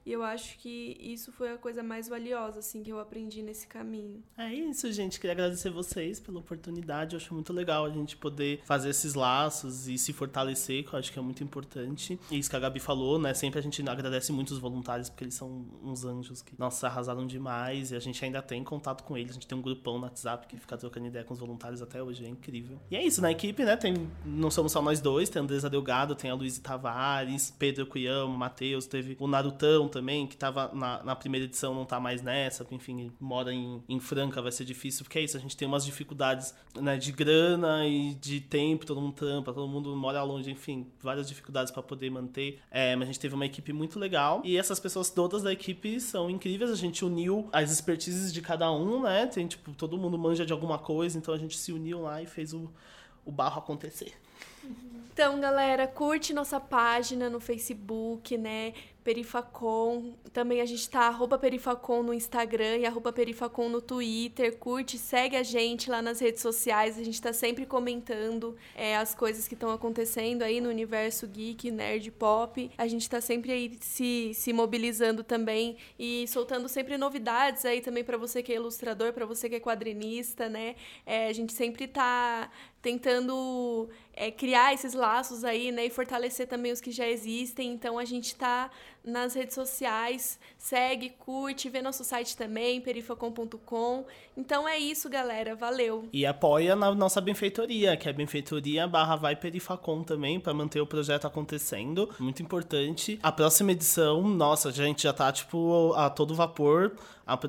E 0.05 0.12
eu 0.12 0.23
acho 0.23 0.57
que 0.57 0.97
isso 0.99 1.31
foi 1.31 1.51
a 1.51 1.57
coisa 1.57 1.83
mais 1.83 2.07
valiosa, 2.07 2.59
assim, 2.59 2.81
que 2.81 2.91
eu 2.91 2.99
aprendi 2.99 3.43
nesse 3.43 3.67
caminho. 3.67 4.23
É 4.38 4.53
isso, 4.53 4.91
gente. 4.91 5.19
Queria 5.19 5.33
agradecer 5.33 5.69
vocês 5.69 6.19
pela 6.19 6.39
oportunidade. 6.39 7.15
Eu 7.15 7.17
acho 7.17 7.33
muito 7.33 7.53
legal 7.53 7.85
a 7.85 7.89
gente 7.89 8.17
poder 8.17 8.62
fazer 8.65 8.89
esses 8.89 9.13
laços 9.13 9.88
e 9.88 9.97
se 9.97 10.13
fortalecer, 10.13 10.83
que 10.83 10.93
eu 10.93 10.99
acho 10.99 11.12
que 11.12 11.19
é 11.19 11.21
muito 11.21 11.43
importante. 11.43 12.19
E 12.31 12.39
isso 12.39 12.49
que 12.49 12.55
a 12.55 12.59
Gabi 12.59 12.79
falou, 12.79 13.19
né? 13.19 13.33
Sempre 13.33 13.59
a 13.59 13.62
gente 13.62 13.88
agradece 13.88 14.31
muito 14.31 14.51
os 14.51 14.57
voluntários, 14.57 15.09
porque 15.09 15.25
eles 15.25 15.35
são 15.35 15.65
uns 15.83 16.05
anjos 16.05 16.41
que, 16.41 16.53
nossa, 16.57 16.88
arrasaram 16.88 17.27
demais. 17.27 17.91
E 17.91 17.95
a 17.95 17.99
gente 17.99 18.23
ainda 18.23 18.41
tem 18.41 18.63
contato 18.63 19.03
com 19.03 19.17
eles. 19.17 19.31
A 19.31 19.33
gente 19.33 19.47
tem 19.47 19.57
um 19.57 19.62
grupão 19.62 19.97
no 19.97 20.05
WhatsApp 20.05 20.47
que 20.47 20.57
fica 20.57 20.77
trocando 20.77 21.07
ideia 21.07 21.25
com 21.25 21.33
os 21.33 21.39
voluntários 21.39 21.81
até 21.81 22.01
hoje. 22.01 22.25
É 22.25 22.29
incrível. 22.29 22.79
E 22.89 22.95
é 22.95 23.05
isso, 23.05 23.21
na 23.21 23.31
equipe, 23.31 23.63
né? 23.63 23.75
Tem, 23.75 23.93
não 24.25 24.49
somos 24.49 24.71
só 24.71 24.81
nós 24.81 25.01
dois. 25.01 25.29
Tem 25.29 25.41
a 25.41 25.43
Andresa 25.43 25.69
Delgado, 25.69 26.15
tem 26.15 26.31
a 26.31 26.33
Luiz 26.33 26.57
Tavares, 26.57 27.53
Pedro 27.59 27.85
Cuyama, 27.85 28.35
Matheus, 28.35 28.88
teve 28.88 29.17
o 29.19 29.27
Narutão 29.27 29.88
também, 29.89 30.28
que 30.28 30.38
tava 30.38 30.71
na, 30.73 31.04
na 31.04 31.15
primeira 31.15 31.45
edição, 31.45 31.73
não 31.73 31.86
tá 31.86 31.99
mais 31.99 32.21
nessa, 32.21 32.65
enfim, 32.71 33.12
mora 33.19 33.54
em, 33.54 33.84
em 33.89 33.99
Franca, 33.99 34.41
vai 34.41 34.52
ser 34.52 34.65
difícil, 34.65 35.04
porque 35.04 35.19
é 35.19 35.23
isso, 35.23 35.36
a 35.36 35.39
gente 35.39 35.58
tem 35.58 35.67
umas 35.67 35.84
dificuldades 35.84 36.54
né, 36.80 36.97
de 36.97 37.12
grana 37.12 37.86
e 37.86 38.13
de 38.15 38.39
tempo, 38.39 38.86
todo 38.86 39.02
mundo 39.02 39.13
tampa, 39.13 39.54
todo 39.54 39.67
mundo 39.67 39.95
mora 39.95 40.23
longe, 40.23 40.49
enfim, 40.49 40.88
várias 41.02 41.28
dificuldades 41.28 41.71
para 41.71 41.84
poder 41.84 42.10
manter. 42.10 42.60
É, 42.71 42.95
mas 42.95 43.04
a 43.04 43.12
gente 43.12 43.19
teve 43.19 43.36
uma 43.36 43.45
equipe 43.45 43.73
muito 43.73 43.99
legal 43.99 44.41
e 44.43 44.58
essas 44.58 44.80
pessoas 44.80 45.10
todas 45.10 45.43
da 45.43 45.52
equipe 45.52 45.99
são 45.99 46.30
incríveis, 46.30 46.71
a 46.71 46.75
gente 46.75 47.04
uniu 47.04 47.49
as 47.52 47.71
expertises 47.71 48.32
de 48.32 48.41
cada 48.41 48.71
um, 48.71 49.02
né? 49.02 49.25
Tem, 49.28 49.47
tipo, 49.47 49.71
todo 49.73 49.97
mundo 49.97 50.17
manja 50.17 50.45
de 50.45 50.54
alguma 50.54 50.78
coisa, 50.78 51.17
então 51.17 51.34
a 51.34 51.38
gente 51.38 51.58
se 51.58 51.71
uniu 51.71 52.02
lá 52.02 52.21
e 52.21 52.25
fez 52.25 52.54
o, 52.54 52.69
o 53.25 53.32
barro 53.32 53.60
acontecer. 53.60 54.13
Então, 55.12 55.39
galera, 55.39 55.86
curte 55.86 56.34
nossa 56.34 56.62
página 56.62 57.30
no 57.30 57.41
Facebook, 57.41 58.38
né? 58.38 58.73
Perifacom. 59.04 60.13
Também 60.32 60.62
a 60.62 60.65
gente 60.65 60.88
tá 60.89 61.08
arroba 61.08 61.38
Perifacom 61.38 62.04
no 62.04 62.13
Instagram 62.13 62.78
e 62.78 62.86
arroba 62.86 63.12
Perifacom 63.12 63.67
no 63.67 63.82
Twitter. 63.82 64.58
Curte, 64.58 64.97
segue 64.97 65.36
a 65.36 65.41
gente 65.41 65.89
lá 65.89 66.02
nas 66.02 66.19
redes 66.19 66.41
sociais. 66.41 66.97
A 66.99 67.04
gente 67.04 67.21
tá 67.21 67.34
sempre 67.34 67.65
comentando 67.65 68.56
é, 68.75 68.95
as 68.95 69.15
coisas 69.15 69.47
que 69.47 69.56
estão 69.56 69.71
acontecendo 69.71 70.43
aí 70.43 70.62
no 70.62 70.69
universo 70.69 71.28
geek, 71.28 71.71
nerd, 71.71 72.12
pop. 72.12 72.69
A 72.78 72.88
gente 72.88 73.10
tá 73.10 73.19
sempre 73.19 73.52
aí 73.52 73.78
se, 73.82 74.32
se 74.34 74.54
mobilizando 74.54 75.23
também 75.23 75.78
e 75.97 76.28
soltando 76.28 76.69
sempre 76.69 76.97
novidades 76.97 77.65
aí 77.65 77.82
também 77.82 78.04
para 78.04 78.17
você 78.17 78.43
que 78.43 78.52
é 78.52 78.56
ilustrador, 78.56 79.12
para 79.12 79.25
você 79.25 79.49
que 79.49 79.56
é 79.56 79.60
quadrinista, 79.60 80.47
né? 80.47 80.75
É, 81.06 81.28
a 81.28 81.34
gente 81.34 81.54
sempre 81.54 81.88
tá 81.88 82.52
tentando 82.82 83.89
é, 84.19 84.29
criar 84.29 84.73
esses 84.73 84.93
laços 84.93 85.45
aí, 85.45 85.71
né? 85.71 85.86
E 85.86 85.89
fortalecer 85.89 86.45
também 86.45 86.73
os 86.73 86.82
que 86.82 86.91
já 86.91 87.08
existem. 87.08 87.71
Então 87.71 87.97
a 87.97 88.03
gente 88.03 88.36
tá 88.36 88.69
nas 89.03 89.33
redes 89.33 89.55
sociais. 89.55 90.39
Segue, 90.57 91.09
curte, 91.09 91.69
vê 91.69 91.81
nosso 91.81 92.03
site 92.03 92.35
também, 92.35 92.81
perifacom.com. 92.81 94.05
Então 94.35 94.67
é 94.67 94.77
isso, 94.77 95.09
galera. 95.09 95.55
Valeu. 95.55 96.07
E 96.13 96.25
apoia 96.25 96.75
na 96.75 96.93
nossa 96.93 97.19
benfeitoria, 97.19 97.97
que 97.97 98.07
é 98.07 98.13
benfeitoria 98.13 98.88
barra 98.88 99.15
vai 99.15 99.35
perifacom 99.35 100.03
também, 100.03 100.39
para 100.39 100.53
manter 100.53 100.81
o 100.81 100.85
projeto 100.85 101.25
acontecendo. 101.25 102.09
Muito 102.19 102.41
importante. 102.41 103.19
A 103.21 103.31
próxima 103.31 103.71
edição, 103.71 104.21
nossa, 104.21 104.69
a 104.69 104.71
gente 104.71 105.03
já 105.03 105.13
tá, 105.13 105.31
tipo, 105.31 105.93
a 105.93 106.09
todo 106.09 106.35
vapor 106.35 106.95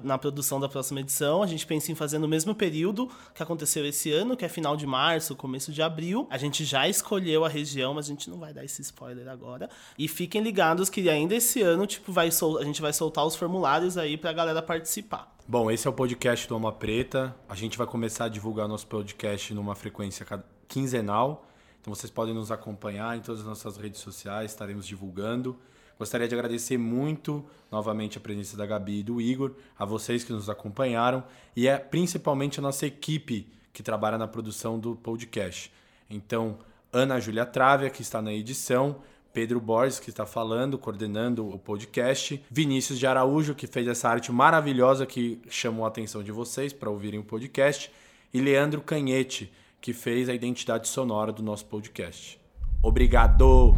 na 0.02 0.18
produção 0.18 0.60
da 0.60 0.68
próxima 0.68 1.00
edição. 1.00 1.42
A 1.42 1.46
gente 1.46 1.66
pensa 1.66 1.90
em 1.90 1.94
fazer 1.94 2.18
no 2.18 2.28
mesmo 2.28 2.54
período 2.54 3.10
que 3.34 3.42
aconteceu 3.42 3.86
esse 3.86 4.12
ano, 4.12 4.36
que 4.36 4.44
é 4.44 4.48
final 4.48 4.76
de 4.76 4.86
março, 4.86 5.34
começo 5.36 5.72
de 5.72 5.80
abril. 5.80 6.26
A 6.30 6.36
gente 6.36 6.64
já 6.64 6.88
escolheu 6.88 7.44
a 7.44 7.48
região, 7.48 7.94
mas 7.94 8.06
a 8.06 8.08
gente 8.08 8.28
não 8.28 8.38
vai 8.38 8.52
dar 8.52 8.64
esse 8.64 8.82
spoiler 8.82 9.28
agora. 9.28 9.70
E 9.98 10.08
fiquem 10.08 10.42
ligados 10.42 10.90
que 10.90 11.08
ainda 11.08 11.34
esse 11.40 11.62
ano, 11.62 11.86
tipo, 11.86 12.12
vai 12.12 12.30
sol... 12.30 12.58
a 12.58 12.64
gente 12.64 12.80
vai 12.80 12.92
soltar 12.92 13.26
os 13.26 13.34
formulários 13.34 13.98
aí 13.98 14.16
pra 14.16 14.32
galera 14.32 14.62
participar. 14.62 15.34
Bom, 15.48 15.70
esse 15.70 15.86
é 15.86 15.90
o 15.90 15.92
podcast 15.92 16.46
do 16.46 16.54
Alma 16.54 16.70
Preta. 16.70 17.34
A 17.48 17.56
gente 17.56 17.76
vai 17.76 17.86
começar 17.86 18.26
a 18.26 18.28
divulgar 18.28 18.68
nosso 18.68 18.86
podcast 18.86 19.52
numa 19.52 19.74
frequência 19.74 20.24
quinzenal. 20.68 21.46
Então 21.80 21.92
vocês 21.92 22.10
podem 22.10 22.34
nos 22.34 22.52
acompanhar 22.52 23.16
em 23.16 23.20
todas 23.20 23.40
as 23.40 23.46
nossas 23.46 23.76
redes 23.78 24.00
sociais, 24.00 24.50
estaremos 24.50 24.86
divulgando. 24.86 25.58
Gostaria 25.98 26.28
de 26.28 26.34
agradecer 26.34 26.78
muito 26.78 27.44
novamente 27.70 28.18
a 28.18 28.20
presença 28.20 28.56
da 28.56 28.66
Gabi 28.66 29.00
e 29.00 29.02
do 29.02 29.20
Igor, 29.20 29.52
a 29.78 29.84
vocês 29.84 30.22
que 30.22 30.32
nos 30.32 30.48
acompanharam 30.48 31.24
e 31.56 31.66
é 31.66 31.78
principalmente 31.78 32.58
a 32.58 32.62
nossa 32.62 32.86
equipe 32.86 33.50
que 33.72 33.82
trabalha 33.82 34.18
na 34.18 34.28
produção 34.28 34.78
do 34.78 34.94
podcast. 34.94 35.72
Então, 36.08 36.58
Ana 36.92 37.18
Júlia 37.18 37.46
Trávia, 37.46 37.90
que 37.90 38.02
está 38.02 38.20
na 38.20 38.32
edição, 38.32 38.96
Pedro 39.32 39.60
Borges, 39.60 40.00
que 40.00 40.10
está 40.10 40.26
falando, 40.26 40.78
coordenando 40.78 41.48
o 41.48 41.58
podcast, 41.58 42.42
Vinícius 42.50 42.98
de 42.98 43.06
Araújo, 43.06 43.54
que 43.54 43.66
fez 43.66 43.86
essa 43.86 44.08
arte 44.08 44.32
maravilhosa 44.32 45.06
que 45.06 45.40
chamou 45.48 45.84
a 45.84 45.88
atenção 45.88 46.22
de 46.22 46.32
vocês 46.32 46.72
para 46.72 46.90
ouvirem 46.90 47.20
o 47.20 47.24
podcast, 47.24 47.90
e 48.32 48.40
Leandro 48.40 48.80
Canhete, 48.80 49.52
que 49.80 49.92
fez 49.92 50.28
a 50.28 50.34
identidade 50.34 50.88
sonora 50.88 51.32
do 51.32 51.42
nosso 51.42 51.66
podcast. 51.66 52.40
Obrigado! 52.82 53.74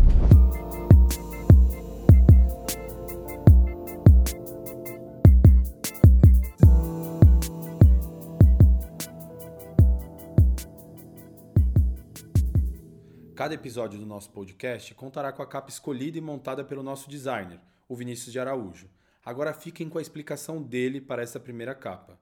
Cada 13.42 13.57
episódio 13.57 13.98
do 13.98 14.07
nosso 14.07 14.31
podcast 14.31 14.94
contará 14.94 15.33
com 15.33 15.42
a 15.42 15.46
capa 15.48 15.68
escolhida 15.68 16.16
e 16.16 16.20
montada 16.20 16.62
pelo 16.62 16.81
nosso 16.81 17.11
designer, 17.11 17.59
o 17.88 17.96
Vinícius 17.96 18.31
de 18.31 18.38
Araújo. 18.38 18.88
Agora 19.24 19.52
fiquem 19.52 19.88
com 19.88 19.98
a 19.98 20.00
explicação 20.00 20.62
dele 20.62 21.00
para 21.00 21.24
essa 21.24 21.40
primeira 21.40 21.74
capa. 21.74 22.16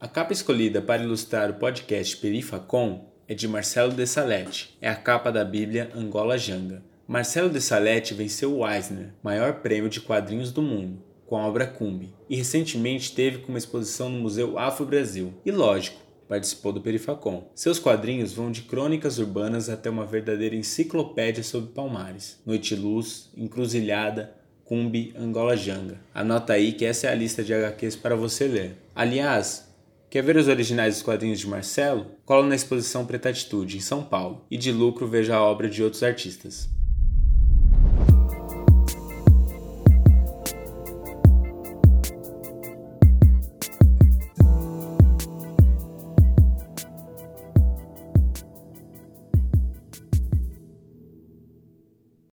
A 0.00 0.08
capa 0.08 0.32
escolhida 0.32 0.82
para 0.82 1.04
ilustrar 1.04 1.48
o 1.48 1.54
podcast 1.54 2.16
Perifacom 2.16 3.08
é 3.28 3.34
de 3.36 3.46
Marcelo 3.46 3.92
de 3.92 4.04
Salete. 4.04 4.76
É 4.80 4.88
a 4.88 4.96
capa 4.96 5.30
da 5.30 5.44
Bíblia 5.44 5.92
Angola 5.94 6.36
Janga. 6.36 6.82
Marcelo 7.06 7.48
de 7.48 7.60
Salete 7.60 8.12
venceu 8.12 8.52
o 8.52 8.68
Eisner, 8.68 9.14
maior 9.22 9.60
prêmio 9.60 9.88
de 9.88 10.00
quadrinhos 10.00 10.50
do 10.50 10.60
mundo, 10.60 11.04
com 11.24 11.36
a 11.36 11.46
obra 11.46 11.68
Cumbi, 11.68 12.12
e 12.28 12.34
recentemente 12.34 13.14
teve 13.14 13.38
como 13.38 13.56
exposição 13.56 14.08
no 14.08 14.18
Museu 14.18 14.58
Afro 14.58 14.86
Brasil. 14.86 15.34
E 15.44 15.52
lógico, 15.52 16.04
participou 16.28 16.72
do 16.72 16.80
Perifacom. 16.80 17.50
Seus 17.54 17.78
quadrinhos 17.78 18.32
vão 18.32 18.50
de 18.50 18.62
crônicas 18.62 19.18
urbanas 19.18 19.68
até 19.68 19.88
uma 19.88 20.04
verdadeira 20.04 20.54
enciclopédia 20.54 21.42
sobre 21.42 21.72
Palmares. 21.72 22.40
Noite 22.44 22.74
Luz, 22.74 23.30
Encruzilhada, 23.36 24.34
Cumbi, 24.64 25.14
Angola 25.16 25.56
Janga. 25.56 26.00
Anota 26.12 26.52
aí 26.52 26.72
que 26.72 26.84
essa 26.84 27.06
é 27.06 27.12
a 27.12 27.14
lista 27.14 27.42
de 27.42 27.54
HQs 27.54 27.96
para 27.96 28.16
você 28.16 28.48
ler. 28.48 28.76
Aliás, 28.94 29.72
quer 30.10 30.22
ver 30.22 30.36
os 30.36 30.48
originais 30.48 30.94
dos 30.94 31.02
quadrinhos 31.02 31.38
de 31.38 31.46
Marcelo? 31.46 32.06
Cola 32.24 32.46
na 32.46 32.56
exposição 32.56 33.06
Preta 33.06 33.28
Atitude, 33.28 33.76
em 33.76 33.80
São 33.80 34.02
Paulo. 34.02 34.44
E 34.50 34.56
de 34.56 34.72
lucro 34.72 35.06
veja 35.06 35.36
a 35.36 35.42
obra 35.42 35.70
de 35.70 35.82
outros 35.82 36.02
artistas. 36.02 36.68